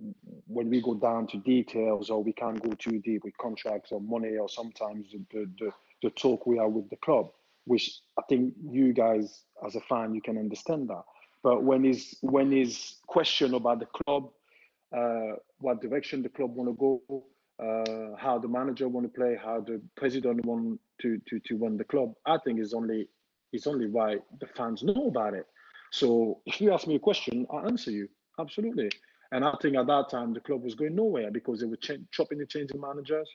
[0.48, 4.00] when we go down to details or we can't go too deep with contracts or
[4.02, 5.72] money or sometimes the, the, the
[6.04, 7.30] the talk we have with the club,
[7.66, 11.04] which I think you guys as a fan you can understand that.
[11.44, 14.30] But when is when is question about the club,
[15.60, 17.24] what direction the club want to go,
[17.60, 21.78] uh, how the manager want to play, how the president want to to to run
[21.78, 23.08] the club, I think is only
[23.54, 25.46] is only why the fans know about it.
[25.92, 28.08] So if you ask me a question, I answer you
[28.40, 28.90] absolutely.
[29.32, 32.06] And I think at that time the club was going nowhere because they were ch-
[32.12, 33.30] chopping and changing managers.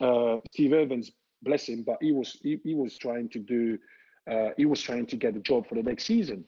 [0.00, 1.12] Uh, Steve Evans
[1.42, 3.78] bless him, but he was he, he was trying to do
[4.30, 6.44] uh, he was trying to get a job for the next season.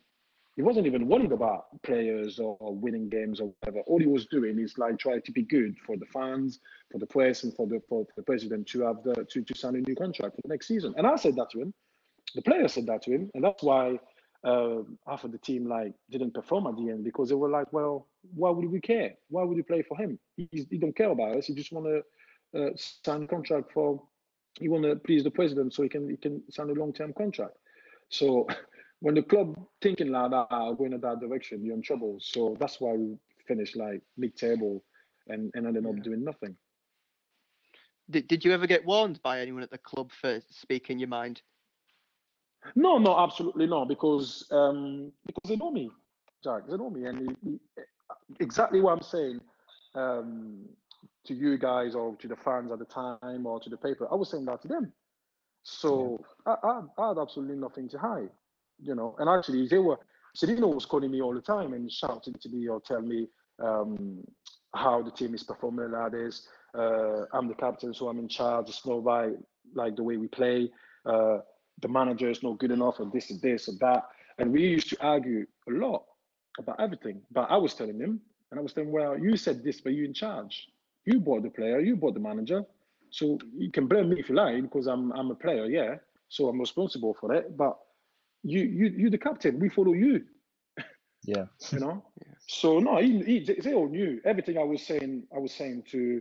[0.57, 3.81] He wasn't even worried about players or, or, winning games or whatever.
[3.87, 6.61] All he was doing is like trying to be good for the fans,
[6.93, 9.75] for the press, and for the for, the president to have the to, to sign
[9.75, 10.95] a new contract for the next season.
[10.97, 11.75] And I said that to him.
[12.37, 13.99] The players said that to him, and that's why
[14.45, 17.73] uh, half of the team like didn't perform at the end because they were like,
[17.73, 19.15] well, why would we care?
[19.31, 20.19] Why would we play for him?
[20.37, 21.47] He, he don't care about us.
[21.47, 24.01] He just want to uh, sign a contract for
[24.61, 27.57] he want to please the president so he can he can sign a long-term contract.
[28.09, 28.47] So
[29.05, 30.49] when the club thinking like that,
[30.79, 32.17] going in that direction, you're in trouble.
[32.23, 34.83] So that's why we finished like mid-table
[35.29, 36.57] and, and ended up doing nothing.
[38.09, 41.43] Did, did you ever get warned by anyone at the club for speaking your mind?
[42.77, 45.91] No, no, absolutely not, because um, because they know me,
[46.43, 46.63] Jack.
[46.67, 47.61] They know me, and he, he,
[48.41, 49.39] exactly what I'm saying.
[49.95, 50.65] Um,
[51.27, 54.09] to you guys or to the fans at the time or to the paper.
[54.11, 54.93] I was saying that to them.
[55.63, 56.57] So yeah.
[56.63, 58.31] I, I, I, had absolutely nothing to hide,
[58.83, 59.15] you know.
[59.19, 59.99] And actually, they were,
[60.37, 63.29] Cellino was calling me all the time and shouting to me or tell me
[63.63, 64.25] um,
[64.75, 66.47] how the team is performing like this.
[66.77, 68.69] Uh, I'm the captain, so I'm in charge.
[68.69, 69.35] It's not right,
[69.75, 70.71] like the way we play.
[71.07, 71.39] Uh,
[71.81, 74.05] the manager is not good enough, and this and this and that.
[74.39, 76.05] And we used to argue a lot
[76.59, 77.21] about everything.
[77.31, 78.21] But I was telling him,
[78.51, 80.69] and I was saying, well, you said this, but you're in charge.
[81.05, 82.65] You bought the player, you bought the manager.
[83.11, 85.97] So you can blame me if you like, because I'm I'm a player, yeah.
[86.29, 87.57] So I'm responsible for it.
[87.57, 87.79] But
[88.45, 89.59] you you you the captain.
[89.59, 90.25] We follow you.
[91.25, 91.47] Yeah.
[91.71, 92.05] you know.
[92.47, 95.23] So no, he, he, they all knew everything I was saying.
[95.35, 96.21] I was saying to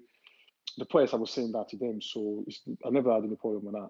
[0.77, 1.13] the players.
[1.13, 2.01] I was saying that to them.
[2.01, 2.45] So
[2.85, 3.89] I never had any problem with that.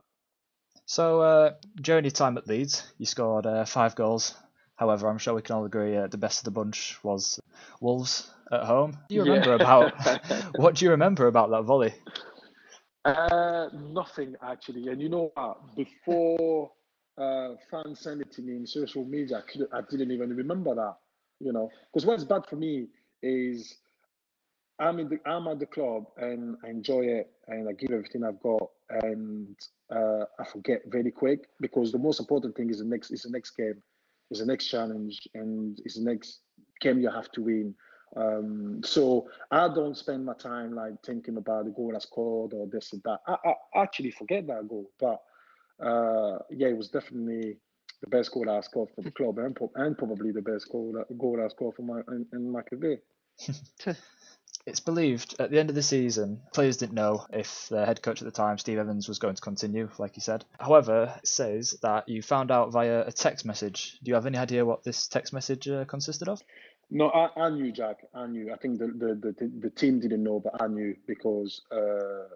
[0.88, 4.34] So uh, during your time at Leeds, you scored uh, five goals.
[4.77, 7.39] However, I'm sure we can all agree uh, the best of the bunch was
[7.79, 8.97] Wolves at home.
[9.09, 9.55] Do you remember yeah.
[9.55, 11.93] about what do you remember about that volley?
[13.05, 14.88] Uh, nothing actually.
[14.88, 15.75] And you know what?
[15.75, 16.71] Before
[17.18, 20.76] uh, fans sent it to me in social media, I, could, I didn't even remember
[20.76, 20.97] that.
[21.39, 22.88] You know, because what's bad for me
[23.22, 23.76] is
[24.80, 28.24] I'm in the I'm at the club and I enjoy it and I give everything
[28.24, 29.55] I've got and
[29.91, 33.30] uh, I forget very quick because the most important thing is the next is the
[33.30, 33.82] next game,
[34.32, 36.39] is the next challenge and is the next
[36.82, 37.76] game you have to win
[38.16, 42.68] Um, so I don't spend my time like thinking about the goal I scored or
[42.68, 43.20] this and that.
[43.28, 43.38] I,
[43.76, 45.22] I actually forget that goal, but
[45.84, 47.57] uh, yeah, it was definitely
[48.01, 51.41] the best goal I scored for the club and, and probably the best goal goal
[51.43, 52.99] I scored for my in, in my career.
[54.65, 58.21] It's believed at the end of the season, players didn't know if the head coach
[58.21, 60.45] at the time, Steve Evans, was going to continue, like he said.
[60.57, 63.99] However, it says that you found out via a text message.
[64.01, 66.41] Do you have any idea what this text message uh, consisted of?
[66.89, 68.05] No, I, I knew Jack.
[68.13, 68.53] I knew.
[68.53, 72.29] I think the, the, the, the team didn't know, but I knew because uh,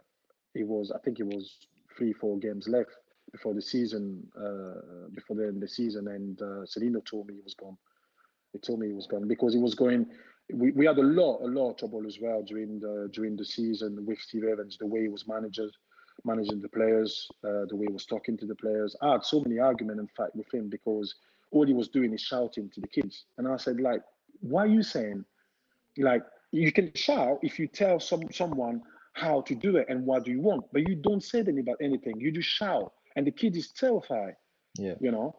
[0.54, 0.92] it was.
[0.92, 1.56] I think it was
[1.98, 2.92] three, four games left
[3.32, 7.36] before the season, uh, before the end of the season, and uh, Cellino told me
[7.36, 7.78] he was gone.
[8.54, 10.08] He told me he was gone because he was going
[10.54, 13.46] we, we had a lot a lot of trouble as well during the during the
[13.46, 15.60] season with Steve Evans, the way he was managed,
[16.24, 18.96] managing the players, uh, the way he was talking to the players.
[19.02, 21.16] I had so many arguments in fact with him because
[21.52, 24.02] all he was doing is shouting to the kids, and I said like,
[24.42, 25.26] why are you saying,
[25.98, 28.82] like you can shout if you tell some someone
[29.14, 31.78] how to do it and what do you want, but you don't say anything about
[31.82, 32.20] anything.
[32.20, 34.36] You just shout, and the kid is terrified.
[34.78, 35.36] Yeah, you know.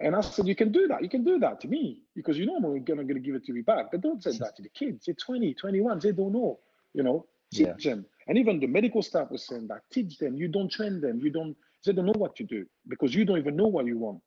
[0.00, 1.02] And I said, you can do that.
[1.02, 3.52] You can do that to me because you know I'm going to give it to
[3.52, 3.86] you back.
[3.90, 5.06] But don't say that to the kids.
[5.06, 5.98] They're 20, 21.
[5.98, 6.60] They don't know,
[6.94, 7.90] you know, teach yeah.
[7.90, 8.06] them.
[8.28, 10.36] And even the medical staff was saying that, teach them.
[10.36, 11.18] You don't train them.
[11.20, 13.98] You don't, they don't know what to do because you don't even know what you
[13.98, 14.20] want,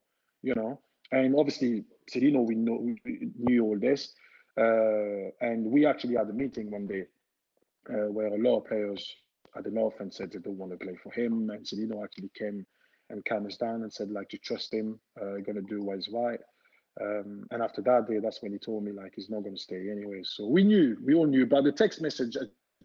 [0.44, 0.82] you know.
[1.14, 4.14] And obviously, Cellino, we, know, we knew all this.
[4.58, 7.06] Uh, and we actually had a meeting one day
[7.89, 9.16] uh, where a lot of players
[9.56, 11.50] at the North and said they don't want to play for him.
[11.50, 12.66] And Cellino actually came
[13.12, 16.09] and calmed us down and said like to trust him, uh, gonna do what is
[16.09, 16.39] right.
[16.99, 19.89] Um, and after that day, that's when he told me like he's not gonna stay
[19.89, 20.22] anyway.
[20.24, 22.36] So we knew, we all knew, but the text message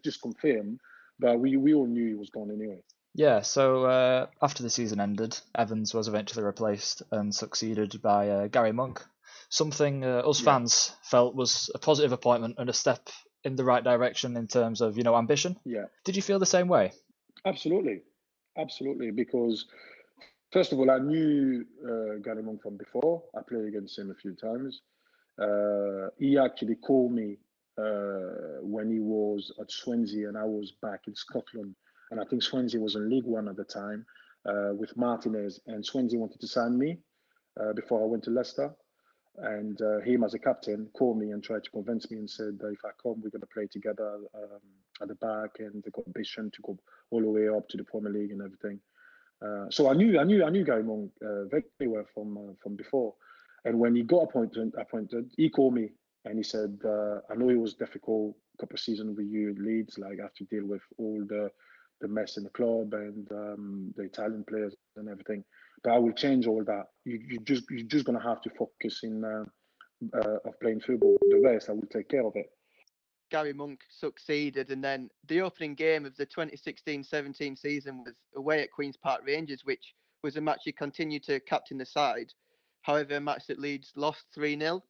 [0.03, 0.79] just confirmed,
[1.19, 2.81] but we we all knew he was gone anyway.
[3.13, 8.47] Yeah, so uh, after the season ended, Evans was eventually replaced and succeeded by uh,
[8.47, 9.03] Gary Monk.
[9.49, 10.45] Something uh, us yeah.
[10.45, 13.09] fans felt was a positive appointment and a step
[13.43, 15.57] in the right direction in terms of you know ambition.
[15.65, 15.85] Yeah.
[16.03, 16.91] Did you feel the same way?
[17.45, 18.01] Absolutely,
[18.57, 19.65] absolutely, because
[20.51, 23.23] First of all, I knew uh, Gary Monk from before.
[23.37, 24.81] I played against him a few times.
[25.41, 27.37] Uh, he actually called me
[27.77, 31.75] uh, when he was at Swansea and I was back in Scotland.
[32.11, 34.05] And I think Swansea was in League One at the time
[34.45, 35.59] uh, with Martinez.
[35.67, 36.97] And Swansea wanted to sign me
[37.59, 38.73] uh, before I went to Leicester.
[39.39, 42.57] And uh, him, as a captain, called me and tried to convince me and said,
[42.59, 44.61] that if I come, we're going to play together um,
[45.01, 46.77] at the back and the ambition to go
[47.11, 48.79] all the way up to the Premier League and everything.
[49.45, 52.53] Uh, so I knew I knew I knew Gary Monk uh, very well from uh,
[52.61, 53.13] from before,
[53.65, 55.89] and when he got appointed, appointed, he called me
[56.25, 59.97] and he said, uh, "I know it was difficult couple of seasons with you Leeds,
[59.97, 61.51] like I have to deal with all the
[62.01, 65.43] the mess in the club and um, the Italian players and everything,
[65.83, 66.85] but I will change all that.
[67.05, 69.45] You you just you're just gonna have to focus in uh,
[70.45, 71.17] of playing football.
[71.29, 72.47] The rest I will take care of it."
[73.29, 78.71] Gary Monk succeeded, and then the opening game of the 2016-17 season was away at
[78.71, 82.33] Queens Park Rangers, which was a match he continued to captain the side.
[82.81, 84.81] However, a match that Leeds lost 3-0.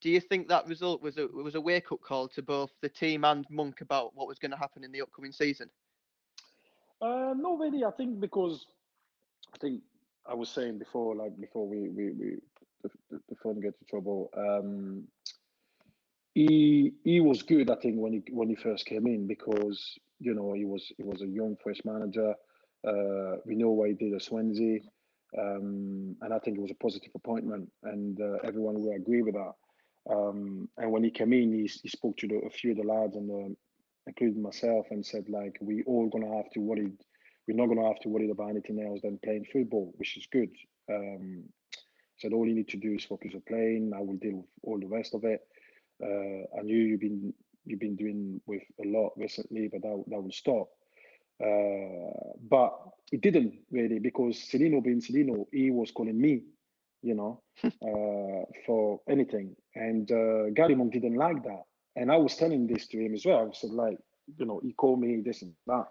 [0.00, 2.90] Do you think that result was a was a wake up call to both the
[2.90, 5.70] team and Monk about what was going to happen in the upcoming season?
[7.00, 7.84] Uh, no, really.
[7.84, 8.66] I think because
[9.54, 9.80] I think
[10.26, 12.36] I was saying before, like before we we, we
[12.82, 14.30] the, the phone get to trouble.
[14.36, 15.04] Um,
[16.34, 20.34] he he was good, I think, when he when he first came in because you
[20.34, 22.34] know he was he was a young fresh manager.
[22.86, 24.80] Uh, we know what he did at Swansea,
[25.38, 29.34] um, and I think it was a positive appointment, and uh, everyone will agree with
[29.34, 29.52] that.
[30.10, 32.84] Um, and when he came in, he, he spoke to the, a few of the
[32.84, 33.54] lads, and uh,
[34.06, 36.92] including myself, and said like we all gonna have to worry.
[37.48, 40.50] We're not gonna have to worry about anything else than playing football, which is good.
[40.92, 41.44] Um,
[42.18, 43.92] said all you need to do is focus on playing.
[43.96, 45.40] I will deal with all the rest of it.
[46.02, 47.32] Uh, I knew you've been
[47.64, 50.68] you've been doing with a lot recently, but that that will stop.
[51.42, 52.12] Uh,
[52.48, 52.72] but
[53.10, 56.42] it didn't really because Cellino being Cellino, he was calling me,
[57.02, 59.56] you know, uh, for anything.
[59.74, 61.64] And uh, Gary Monk didn't like that.
[61.96, 63.50] And I was telling this to him as well.
[63.52, 63.98] I said, like,
[64.36, 65.86] you know, he called me this and that.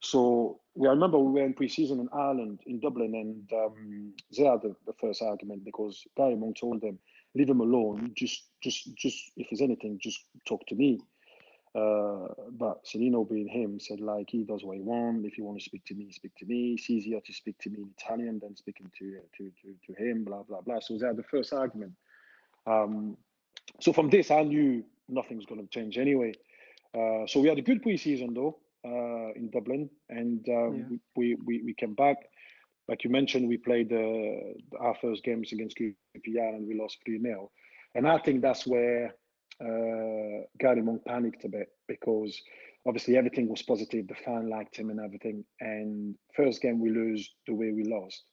[0.00, 4.44] So we, I remember we were in pre-season in Ireland, in Dublin, and um, they
[4.44, 6.98] had the, the first argument because Gary Monk told them,
[7.34, 8.12] leave him alone.
[8.16, 11.00] Just, just, just if there's anything, just talk to me.
[11.74, 15.26] Uh, but Cellino being him said like he does what he wants.
[15.26, 16.74] If you want to speak to me, speak to me.
[16.74, 20.24] It's easier to speak to me in Italian than speaking to to to, to him.
[20.24, 20.80] Blah blah blah.
[20.80, 21.92] So was that the first argument.
[22.66, 23.16] Um,
[23.80, 26.32] so from this, I knew nothing's going to change anyway.
[26.94, 30.84] Uh, so we had a good preseason though uh, in Dublin, and uh, yeah.
[31.16, 32.16] we, we we came back
[32.88, 37.20] like you mentioned, we played uh, our first games against QPR and we lost 3
[37.20, 37.50] 0.
[37.94, 39.14] And I think that's where
[39.60, 42.40] uh, Gary Monk panicked a bit because
[42.86, 44.08] obviously everything was positive.
[44.08, 45.44] The fan liked him and everything.
[45.60, 48.24] And first game we lose the way we lost,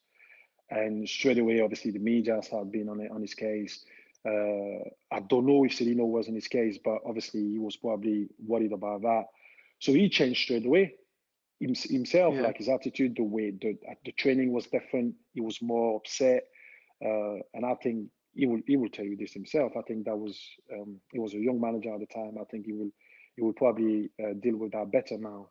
[0.70, 3.84] and straight away obviously the media started being on on his case.
[4.26, 4.82] Uh,
[5.12, 8.72] I don't know if Cellino was in his case, but obviously he was probably worried
[8.72, 9.26] about that.
[9.80, 10.96] So he changed straight away
[11.60, 12.42] himself, yeah.
[12.42, 15.16] like his attitude, the way the the training was different.
[15.34, 16.44] He was more upset,
[17.04, 19.74] uh, and I think he will he will tell you this himself.
[19.78, 20.40] I think that was
[20.74, 22.36] um, he was a young manager at the time.
[22.40, 22.92] I think he will
[23.36, 25.50] he will probably uh, deal with that better now.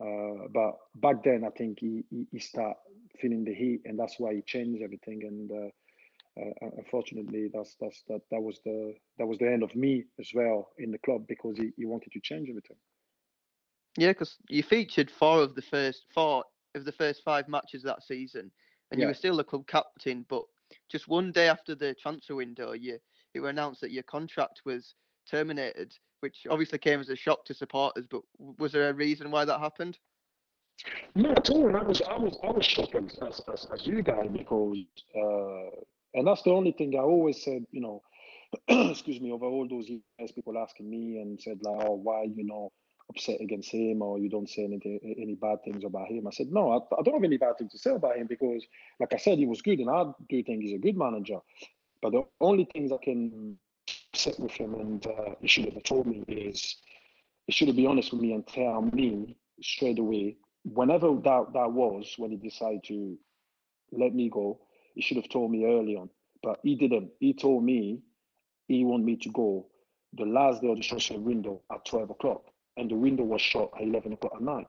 [0.00, 2.76] Uh, but back then, I think he, he, he start
[3.20, 5.22] feeling the heat, and that's why he changed everything.
[5.24, 9.74] And uh, uh, unfortunately, that's that's that that was the that was the end of
[9.74, 12.76] me as well in the club because he, he wanted to change everything.
[13.96, 18.02] Yeah, because you featured four of the first four of the first five matches that
[18.02, 18.50] season,
[18.90, 19.04] and yeah.
[19.04, 20.24] you were still the club captain.
[20.28, 20.44] But
[20.88, 22.98] just one day after the transfer window, you
[23.34, 24.94] it were announced that your contract was
[25.28, 28.06] terminated, which obviously came as a shock to supporters.
[28.10, 29.98] But was there a reason why that happened?
[31.14, 31.76] Not at all.
[31.76, 34.76] I was I was I was shocked as as, as you guys because
[35.14, 35.70] uh,
[36.14, 37.64] and that's the only thing I always said.
[37.70, 38.02] You know,
[38.90, 39.30] excuse me.
[39.32, 42.72] Over all those years, people asking me and said like, "Oh, why you know."
[43.10, 46.26] Upset against him or you don't say anything, any bad things about him.
[46.26, 48.64] I said, no, I, I, don't have any bad things to say about him because,
[48.98, 51.38] like I said, he was good and I do think he's a good manager.
[52.00, 53.58] But the only things I can
[54.14, 56.76] sit with him and uh, he should have told me is
[57.46, 61.72] he should have been honest with me and tell me straight away whenever that, that
[61.72, 63.18] was when he decided to
[63.92, 64.60] let me go
[64.94, 66.08] he should have told me early on
[66.42, 68.00] but he didn't he told me
[68.68, 69.66] he wanted me to go
[70.14, 72.42] the last day of the transfer window at 12 o'clock
[72.80, 74.66] and the window was shut at 11 o'clock at night.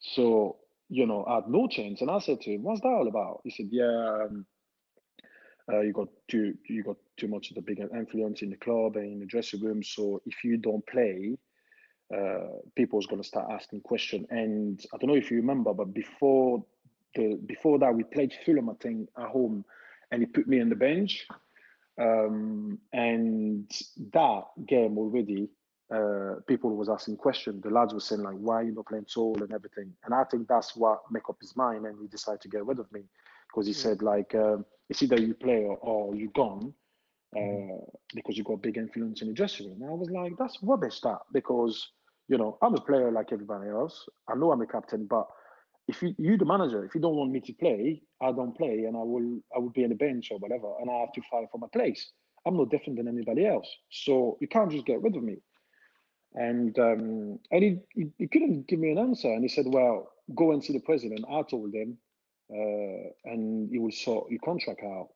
[0.00, 0.56] So,
[0.88, 2.00] you know, I had no chance.
[2.00, 3.42] And I said to him, what's that all about?
[3.44, 4.46] He said, yeah, um,
[5.70, 8.96] uh, you got too you got too much of the big influence in the club
[8.96, 9.82] and in the dressing room.
[9.82, 11.38] So if you don't play,
[12.14, 14.26] uh, people's gonna start asking questions.
[14.30, 16.64] And I don't know if you remember, but before
[17.14, 19.64] the before that, we played Fulham, I think, at home,
[20.10, 21.26] and he put me on the bench.
[22.00, 23.70] Um, and
[24.12, 25.48] that game already,
[25.92, 27.62] uh, people was asking questions.
[27.62, 30.24] The lads were saying like, "Why are you not playing Sol and everything?" And I
[30.24, 33.02] think that's what make up his mind, and he decided to get rid of me
[33.48, 33.78] because he yeah.
[33.78, 36.74] said like, um, "It's either you play or, or you gone."
[37.34, 37.80] Uh,
[38.14, 39.80] because you got big influence in the dressing room.
[39.80, 41.88] And I was like, that's rubbish that because
[42.28, 44.06] you know I'm a player like everybody else.
[44.28, 45.26] I know I'm a captain, but
[45.88, 48.84] if you you the manager, if you don't want me to play, I don't play,
[48.86, 51.22] and I will I will be on the bench or whatever, and I have to
[51.30, 52.12] fight for my place.
[52.46, 53.68] I'm no different than anybody else.
[53.90, 55.38] So you can't just get rid of me.
[56.34, 59.28] And um, and he, he, he, couldn't give me an answer.
[59.28, 61.24] And he said, well, go and see the president.
[61.30, 61.98] I told him,
[62.50, 65.10] uh, and he will sort your contract out.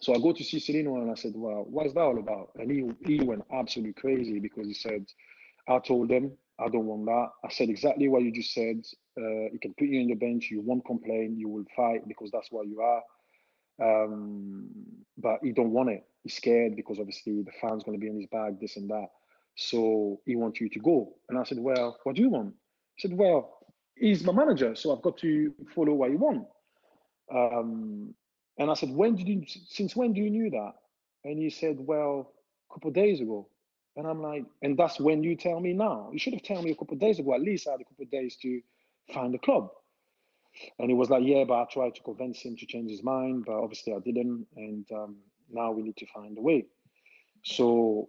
[0.00, 2.50] So I go to see Cellino and I said, well, what's that all about?
[2.56, 5.06] And he, he went absolutely crazy because he said,
[5.68, 7.28] I told him, I don't want that.
[7.44, 8.84] I said exactly what you just said.
[9.16, 10.48] Uh, he can put you in the bench.
[10.50, 11.36] You won't complain.
[11.38, 13.02] You will fight because that's what you are.
[13.80, 14.68] Um,
[15.18, 16.04] but he don't want it.
[16.22, 19.08] He's scared because obviously the fan's going to be in his back, this and that.
[19.56, 21.14] So he wants you to go.
[21.28, 22.54] And I said, Well, what do you want?
[22.96, 23.58] He said, Well,
[23.96, 26.50] he's my manager, so I've got to follow what he wants.
[27.32, 28.14] Um,
[28.58, 30.72] and I said, When did you since when do you knew that?
[31.24, 32.32] And he said, Well,
[32.70, 33.48] a couple days ago.
[33.96, 36.08] And I'm like, and that's when you tell me now.
[36.12, 37.34] You should have told me a couple days ago.
[37.34, 38.60] At least I had a couple days to
[39.12, 39.68] find a club.
[40.78, 43.44] And he was like, yeah, but I tried to convince him to change his mind,
[43.46, 44.46] but obviously I didn't.
[44.56, 45.16] And um,
[45.50, 46.66] now we need to find a way.
[47.42, 48.08] So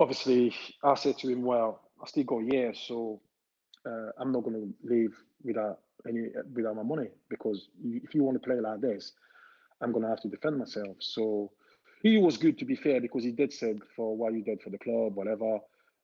[0.00, 3.20] obviously, I said to him, "Well, I still got a year, so
[3.86, 8.42] uh, I'm not going to leave without any without my money because if you want
[8.42, 9.12] to play like this,
[9.80, 11.52] I'm going to have to defend myself." So
[12.02, 14.70] he was good to be fair because he did said for what you did for
[14.70, 15.58] the club, whatever.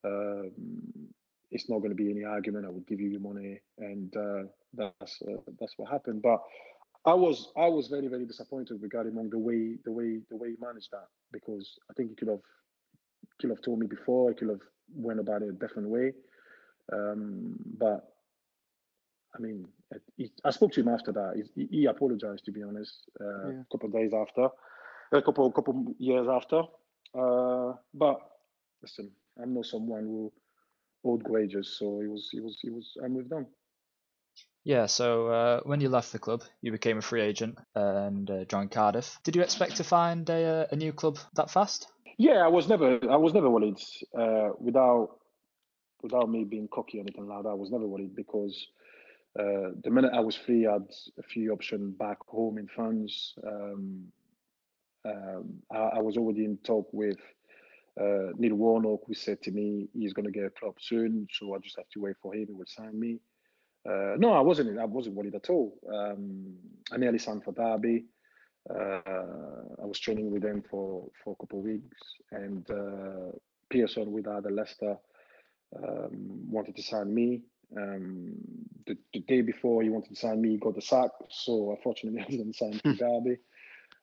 [0.05, 0.53] Um,
[1.51, 2.67] it's not going to be any argument.
[2.67, 4.43] I would give you your money, and uh,
[4.75, 6.23] that's uh, that's what happened.
[6.23, 6.43] But
[7.07, 10.57] I was I was very very disappointed regarding the way the way the way he
[10.61, 12.41] managed that because I think he could have
[13.41, 14.31] could have told me before.
[14.31, 14.61] I could have
[14.95, 16.13] went about it a different way.
[16.93, 18.13] Um, but
[19.35, 19.67] I mean,
[20.17, 21.43] he, I spoke to him after that.
[21.55, 23.61] He, he apologized, to be honest, uh, yeah.
[23.61, 24.49] a couple of days after,
[25.13, 26.63] a couple couple years after.
[27.15, 28.21] Uh, but
[28.83, 29.11] listen,
[29.41, 30.33] I'm not someone who
[31.05, 32.97] owed grudges, so he was he was he was.
[33.05, 33.47] I moved on.
[34.65, 38.45] Yeah, so uh, when you left the club, you became a free agent and uh,
[38.47, 39.17] joined Cardiff.
[39.23, 41.87] Did you expect to find a, uh, a new club that fast?
[42.19, 43.81] Yeah, I was never I was never worried
[44.19, 45.19] uh, without
[46.03, 47.51] without me being cocky or anything like that.
[47.51, 48.69] I was never worried because
[49.39, 50.89] uh, the minute I was free, I had
[51.19, 53.35] a few options back home in France.
[53.47, 54.07] Um,
[55.05, 57.19] um, I, I, was already in talk with
[57.99, 61.55] Uh, Neil Warnock, who said to me he's going to get a club soon, so
[61.55, 62.47] I just have to wait for him.
[62.49, 63.21] He will sign me.
[63.89, 64.79] Uh, no, I wasn't.
[64.79, 65.79] I wasn't worried at all.
[65.95, 66.55] Um,
[66.93, 68.05] I nearly signed for Derby.
[68.69, 72.01] Uh, I was training with them for, for a couple of weeks,
[72.33, 73.33] and uh,
[73.71, 74.97] Pearson with other Leicester
[75.77, 77.43] um, wanted to sign me.
[77.77, 78.35] Um,
[78.87, 81.11] the, the, day before he wanted to sign me, he got the sack.
[81.31, 83.39] So unfortunately, I didn't sign for Derby.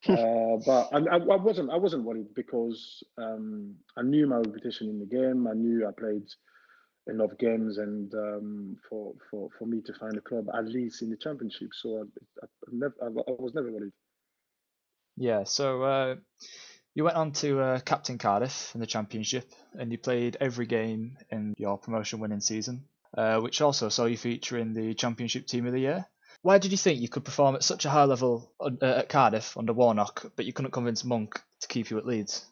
[0.07, 4.99] uh, but I, I, wasn't I wasn't worried because um, I knew my reputation in
[4.99, 5.47] the game.
[5.47, 6.28] I knew I played
[7.07, 11.09] enough games and um, for, for for me to find a club at least in
[11.09, 11.70] the championship.
[11.74, 13.93] So I, I, never, I, was never worried.
[15.18, 15.43] Yeah.
[15.43, 16.16] So uh,
[16.95, 21.18] you went on to uh, captain Cardiff in the championship, and you played every game
[21.30, 22.86] in your promotion-winning season,
[23.18, 26.05] uh, which also saw you feature in the championship team of the year.
[26.41, 29.57] Why did you think you could perform at such a high level uh, at Cardiff
[29.57, 32.45] under Warnock, but you couldn't convince Monk to keep you at Leeds?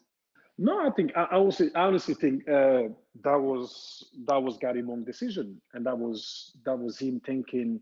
[0.58, 2.88] No, I think I, honestly, I honestly think uh,
[3.24, 7.80] that was that was Gary Monk's decision, and that was that was him thinking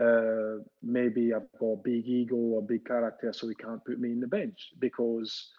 [0.00, 4.12] uh, maybe I've got a big ego or big character, so he can't put me
[4.12, 5.50] in the bench because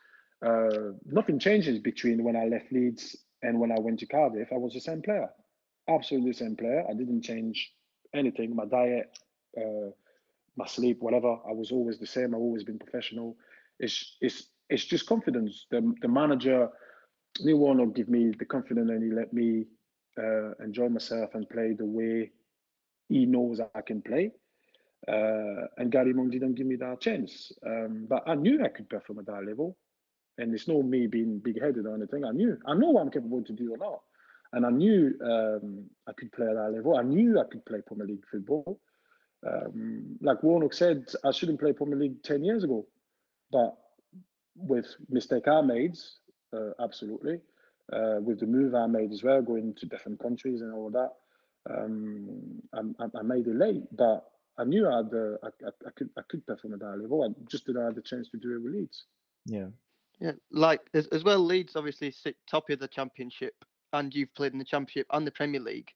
[0.46, 4.50] uh, nothing changes between when I left Leeds and when I went to Cardiff.
[4.52, 5.30] I was the same player,
[5.90, 6.86] absolutely the same player.
[6.90, 7.74] I didn't change
[8.14, 8.56] anything.
[8.56, 9.18] My diet,
[9.58, 9.92] uh,
[10.56, 11.34] my sleep, whatever.
[11.48, 12.34] I was always the same.
[12.34, 13.36] I've always been professional.
[13.80, 15.66] It's it's it's just confidence.
[15.72, 16.70] The the manager,
[17.42, 19.66] Neil Warnock, give me the confidence, and he let me
[20.18, 22.32] uh, enjoy myself and play the way
[23.10, 24.32] he knows I can play.
[25.07, 27.51] Uh, and Gary Monk didn't give me that chance.
[27.66, 29.76] Um, but I knew I could perform at that level.
[30.38, 32.24] And it's not me being big headed or anything.
[32.24, 33.99] I knew, I know what I'm capable to do or not.
[34.53, 36.97] And I knew um, I could play at that level.
[36.97, 38.80] I knew I could play Premier League football.
[39.45, 42.86] Um, like Warnock said, I shouldn't play Premier League 10 years ago.
[43.51, 43.76] But
[44.55, 45.97] with mistake I made,
[46.53, 47.39] uh, absolutely.
[47.91, 51.10] Uh, with the move I made as well, going to different countries and all that,
[51.70, 53.84] um, I, I, made it late.
[53.91, 54.26] But
[54.57, 57.24] I knew I, had, uh, I, I, could I could perform at that level.
[57.24, 59.05] I just didn't have the chance to do it with Leeds.
[59.45, 59.68] Yeah.
[60.20, 63.55] Yeah, like as, as well, Leeds obviously sit top of the championship,
[63.93, 65.89] and you've played in the championship and the Premier League.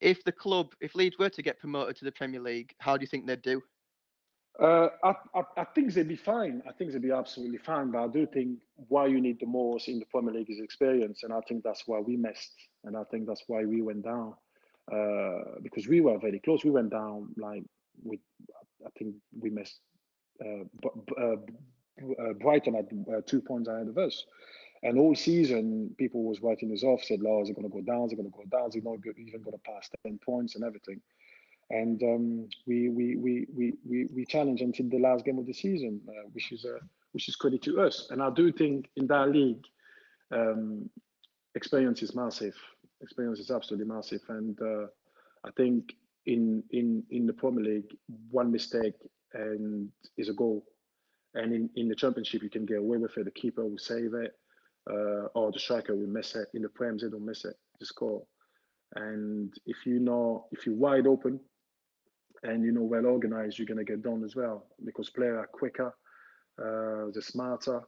[0.00, 3.02] If the club, if Leeds were to get promoted to the Premier League, how do
[3.02, 3.60] you think they'd do?
[4.60, 6.62] Uh, I, I, I, think they'd be fine.
[6.68, 7.90] I think they'd be absolutely fine.
[7.90, 11.24] But I do think why you need the most in the Premier League is experience,
[11.24, 14.34] and I think that's why we missed, and I think that's why we went down
[14.92, 16.64] uh, because we were very close.
[16.64, 17.64] We went down like
[18.02, 18.20] we,
[18.86, 19.80] I think we missed
[20.44, 20.64] uh,
[21.20, 21.36] uh
[22.00, 24.24] uh, Brighton had two points ahead of us.
[24.82, 28.08] And all season, people was writing us off, said, "Lars, they're going to go down,
[28.08, 31.00] they're going to go down, they're not even going to pass 10 points and everything.
[31.70, 35.52] And um, we, we, we, we, we, we challenged until the last game of the
[35.52, 36.78] season, uh, which, is, uh,
[37.12, 38.06] which is credit to us.
[38.10, 39.64] And I do think in that league,
[40.30, 40.88] um,
[41.54, 42.54] experience is massive.
[43.00, 44.22] Experience is absolutely massive.
[44.28, 44.86] And uh,
[45.44, 45.94] I think
[46.26, 47.96] in, in, in the Premier League,
[48.30, 48.94] one mistake
[49.34, 50.64] and is a goal
[51.34, 53.24] and in, in the championship, you can get away with it.
[53.24, 54.32] The keeper will save it,
[54.90, 56.48] uh, or the striker will miss it.
[56.54, 58.22] In the Prem, they don't miss it to score.
[58.94, 61.38] And if you know, if you're wide open
[62.42, 65.94] and you know well organized, you're gonna get done as well because players are quicker,
[66.58, 67.82] uh, they're smarter,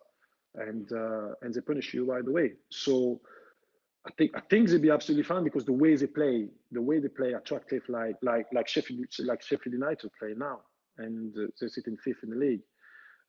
[0.56, 2.52] and uh, and they punish you right away.
[2.70, 3.20] So
[4.06, 7.01] I think I think they'll be absolutely fine because the way they play, the way
[7.01, 10.60] they play attractive, like like like Sheffield like Sheffield United play now,
[10.98, 12.62] and uh, they're sitting fifth in the league.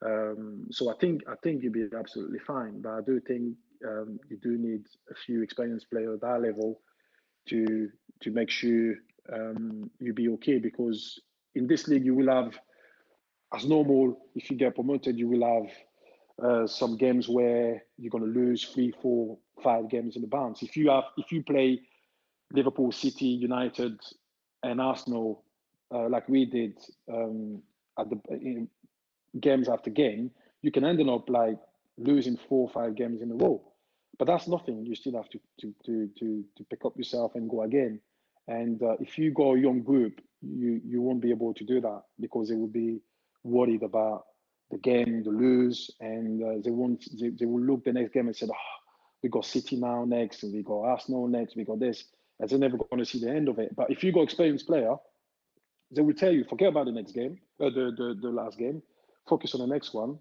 [0.06, 4.20] Um, so I think I think you'll be absolutely fine, but I do think um,
[4.30, 6.80] you do need a few experienced players at that level
[7.50, 7.90] to
[8.22, 8.96] to make sure
[9.34, 11.20] um, you be okay because
[11.56, 12.58] in this league you will have
[13.54, 15.72] as normal if you get promoted you will have
[16.44, 20.62] uh, some games where you're going to lose three four five games in the bounce
[20.64, 21.80] if you have if you play
[22.54, 24.00] liverpool city united
[24.64, 25.44] and arsenal
[25.94, 26.78] uh, like we did
[27.12, 27.62] um,
[28.00, 28.68] at the in,
[29.40, 30.32] games after game,
[30.62, 31.58] you can end up like
[31.98, 33.62] losing four or five games in a row.
[34.18, 34.86] But that's nothing.
[34.86, 38.00] You still have to to to to, to pick up yourself and go again.
[38.48, 41.82] And uh, if you go a young group, you you won't be able to do
[41.82, 43.02] that because they will be
[43.44, 44.26] worried about
[44.70, 47.04] the game, the lose, and uh, they won't.
[47.20, 48.81] They, they will look the next game and say, "Oh,
[49.24, 52.06] we got City now next, and we got Arsenal next, we got this,"
[52.40, 53.76] and they're never going to see the end of it.
[53.76, 54.96] But if you got experienced player,
[55.92, 58.82] they will tell you, forget about the next game, uh, the, the the last game
[59.28, 60.18] focus on the next one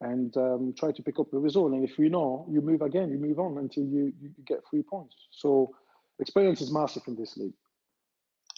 [0.00, 1.72] and um, try to pick up the result.
[1.72, 4.82] And if you know, you move again, you move on until you, you get three
[4.82, 5.14] points.
[5.30, 5.74] So
[6.18, 7.52] experience is massive in this league.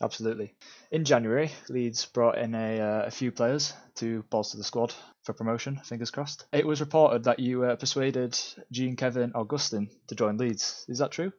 [0.00, 0.54] Absolutely.
[0.90, 5.32] In January, Leeds brought in a, uh, a few players to bolster the squad for
[5.32, 6.46] promotion, fingers crossed.
[6.52, 8.38] It was reported that you uh, persuaded
[8.70, 10.84] Jean Kevin Augustin to join Leeds.
[10.88, 11.32] Is that true?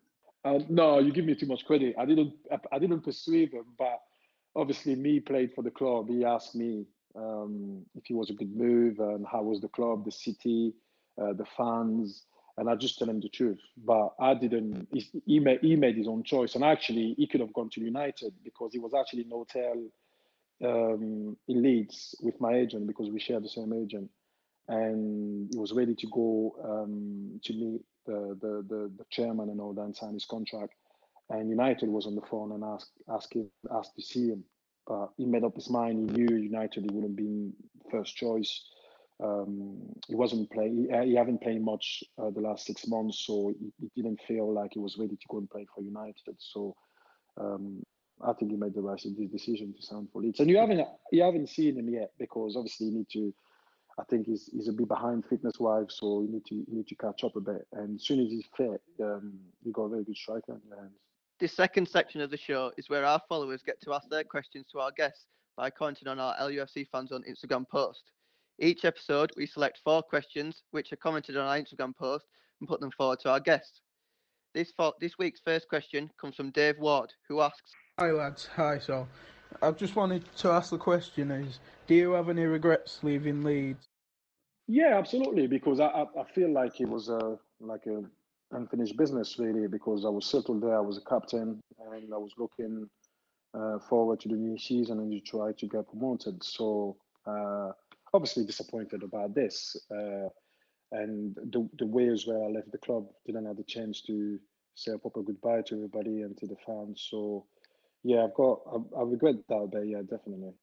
[0.46, 1.96] Uh, no, you give me too much credit.
[1.98, 2.34] I didn't.
[2.72, 4.02] I didn't persuade him, but
[4.56, 6.10] obviously, me played for the club.
[6.10, 6.86] He asked me
[7.16, 10.74] um, if it was a good move and how was the club, the city,
[11.22, 12.26] uh, the fans,
[12.58, 13.60] and I just tell him the truth.
[13.78, 14.88] But I didn't.
[14.92, 17.82] He, he, made, he made his own choice, and actually, he could have gone to
[17.82, 19.76] United because he was actually in hotel
[20.64, 24.10] um, in Leeds with my agent because we share the same agent,
[24.68, 29.60] and he was ready to go um, to meet the, the, the, the chairman and
[29.60, 30.74] all that and sign his contract.
[31.30, 33.36] And United was on the phone and asked asked
[33.74, 34.44] asked to see him,
[34.86, 36.12] but he made up his mind.
[36.12, 37.52] He knew United he wouldn't be
[37.90, 38.62] first choice.
[39.24, 39.78] Um,
[40.08, 40.90] he wasn't playing.
[40.92, 44.54] He, he haven't played much uh, the last six months, so he, he, didn't feel
[44.54, 46.36] like he was ready to go and play for United.
[46.40, 46.76] So
[47.40, 47.84] um,
[48.22, 49.02] I think he made the right
[49.32, 50.40] decision to sign for Leeds.
[50.40, 53.34] And you haven't you haven't seen him yet because obviously you need to
[54.00, 56.88] I think he's he's a bit behind fitness wise, so you need to you need
[56.88, 57.68] to catch up a bit.
[57.74, 60.80] And as soon as he's fit, um, you got a very good striker in your
[60.80, 60.98] hands.
[61.40, 64.68] This second section of the show is where our followers get to ask their questions
[64.72, 65.26] to our guests
[65.56, 68.12] by commenting on our LUFC fans on Instagram post.
[68.60, 72.26] Each episode, we select four questions which are commented on our Instagram post
[72.60, 73.82] and put them forward to our guests.
[74.54, 78.78] This for, this week's first question comes from Dave Ward, who asks, "Hi lads, hi.
[78.78, 79.08] So,
[79.62, 83.88] I just wanted to ask the question: Is do you have any regrets leaving Leeds?
[84.68, 85.48] Yeah, absolutely.
[85.48, 88.04] Because I, I, I feel like it was a like a
[88.52, 89.68] unfinished business really.
[89.68, 91.60] Because I was settled there, I was a captain,
[91.92, 92.88] and I was looking
[93.56, 96.44] uh, forward to the new season and to try to get promoted.
[96.44, 97.72] So uh,
[98.14, 99.76] obviously disappointed about this.
[99.92, 100.30] Uh,
[100.92, 104.40] and the the way as well I left the club didn't have the chance to
[104.76, 107.08] say a proper goodbye to everybody and to the fans.
[107.10, 107.46] So
[108.04, 110.54] yeah, I've got I, I regret that, but yeah, definitely.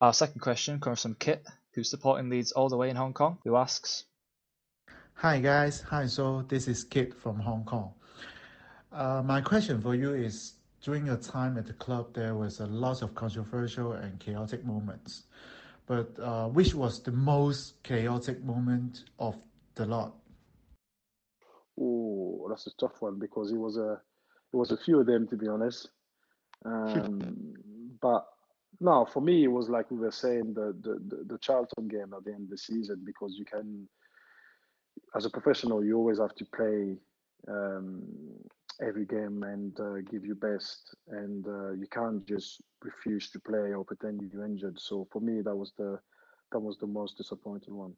[0.00, 3.38] Our second question comes from Kit, who's supporting Leeds all the way in Hong Kong,
[3.44, 4.04] who asks
[5.14, 7.92] Hi guys, hi, so this is Kit from Hong Kong.
[8.92, 12.66] Uh, my question for you is during your time at the club, there was a
[12.66, 15.24] lot of controversial and chaotic moments.
[15.88, 19.36] But uh, which was the most chaotic moment of
[19.74, 20.14] the lot?
[21.80, 23.92] Oh, that's a tough one because it was a
[24.52, 25.88] it was a few of them to be honest.
[26.64, 27.54] Um,
[28.02, 28.26] but
[28.80, 32.24] no, for me, it was like we were saying the, the, the, Charlton game at
[32.24, 33.88] the end of the season because you can,
[35.16, 36.96] as a professional, you always have to play
[37.48, 38.04] um,
[38.80, 43.72] every game and uh, give your best, and uh, you can't just refuse to play
[43.72, 44.78] or pretend you're injured.
[44.80, 45.98] So for me, that was the
[46.52, 47.94] that was the most disappointing one.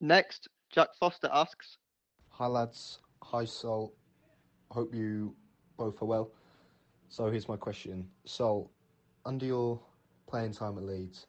[0.00, 1.78] Next, Jack Foster asks,
[2.30, 3.92] "Hi lads, hi Sol.
[4.70, 5.34] Hope you
[5.76, 6.30] both are well.
[7.08, 8.08] So here's my question.
[8.24, 8.70] So
[9.24, 9.80] under your
[10.26, 11.26] playing time at Leeds,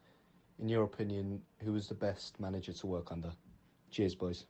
[0.59, 3.31] in your opinion, who was the best manager to work under?
[3.91, 4.45] Cheers, boys.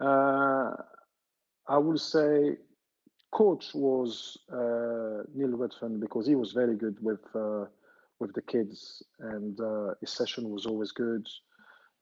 [0.00, 0.70] Uh,
[1.68, 2.56] I would say
[3.30, 7.66] coach was uh, Neil Redfearn because he was very good with uh,
[8.20, 11.26] with the kids, and uh, his session was always good.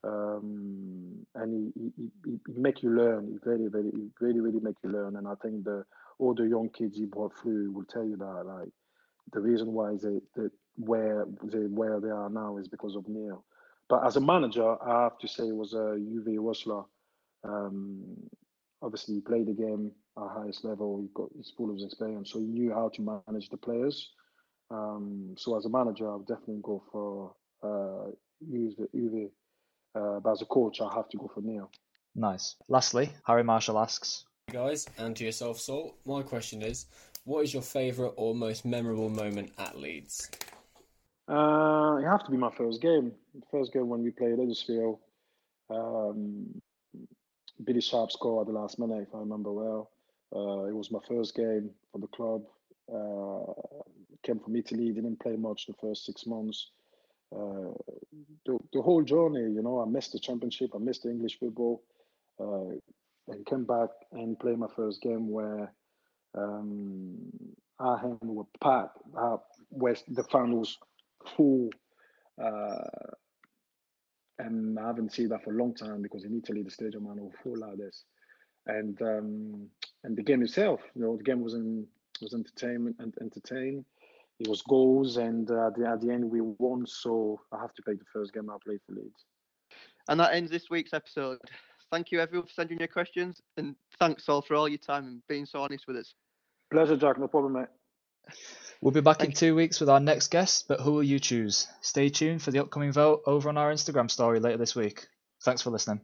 [0.04, 3.26] Um, and he, he, he, he, make you learn.
[3.26, 5.16] He very, very, he really, really make you learn.
[5.16, 5.84] And I think the
[6.18, 8.42] all the young kids he brought through will tell you that.
[8.46, 8.68] Like
[9.32, 13.44] the reason why they, they where they where they are now is because of Neil.
[13.88, 16.84] But as a manager, I have to say it was a uh, Uwe Rosler.
[17.44, 18.02] Um,
[18.86, 21.00] obviously, he played the game at highest level.
[21.00, 24.10] He got he's full of experience, so he knew how to manage the players.
[24.70, 28.10] Um, so as a manager, I would definitely go for uh,
[28.48, 28.74] Uwe.
[28.94, 29.30] Uwe.
[29.94, 31.70] Uh, but as a coach, I have to go for Neil.
[32.14, 32.56] Nice.
[32.68, 34.24] Lastly, Harry Marshall asks.
[34.46, 35.96] Hey guys, and to yourself, Sol.
[36.06, 36.86] My question is,
[37.24, 40.30] what is your favourite or most memorable moment at Leeds?
[41.28, 43.12] Uh, it have to be my first game.
[43.34, 44.98] The first game when we played Huddersfield.
[45.68, 46.62] Um,
[47.64, 49.90] Billy Sharp scored at the last minute, if I remember well.
[50.34, 52.42] Uh, it was my first game for the club.
[52.92, 53.52] Uh,
[54.22, 56.70] came from Italy, didn't play much the first six months.
[57.34, 57.72] Uh,
[58.44, 61.82] the, the whole journey, you know, I missed the championship, I missed the English football.
[62.38, 62.76] Uh,
[63.28, 65.72] and came back and played my first game where
[66.36, 67.16] um,
[67.78, 69.38] our hands were packed, uh,
[69.70, 70.78] where the fan was
[71.36, 71.70] full.
[74.38, 77.16] And I haven't seen that for a long time because in Italy the stadium man
[77.20, 78.04] was full like this.
[78.66, 79.70] And um,
[80.04, 81.86] and the game itself, you know, the game was in,
[82.20, 83.84] was entertainment and entertaining.
[84.38, 86.86] It was goals, and uh, at, the, at the end we won.
[86.86, 89.24] So I have to play the first game I played for Leeds.
[90.08, 91.38] And that ends this week's episode.
[91.90, 95.22] Thank you everyone for sending your questions, and thanks all for all your time and
[95.28, 96.14] being so honest with us.
[96.70, 97.18] Pleasure, Jack.
[97.18, 97.68] No problem, mate.
[98.80, 101.66] We'll be back in two weeks with our next guest, but who will you choose?
[101.80, 105.06] Stay tuned for the upcoming vote over on our Instagram story later this week.
[105.42, 106.00] Thanks for listening.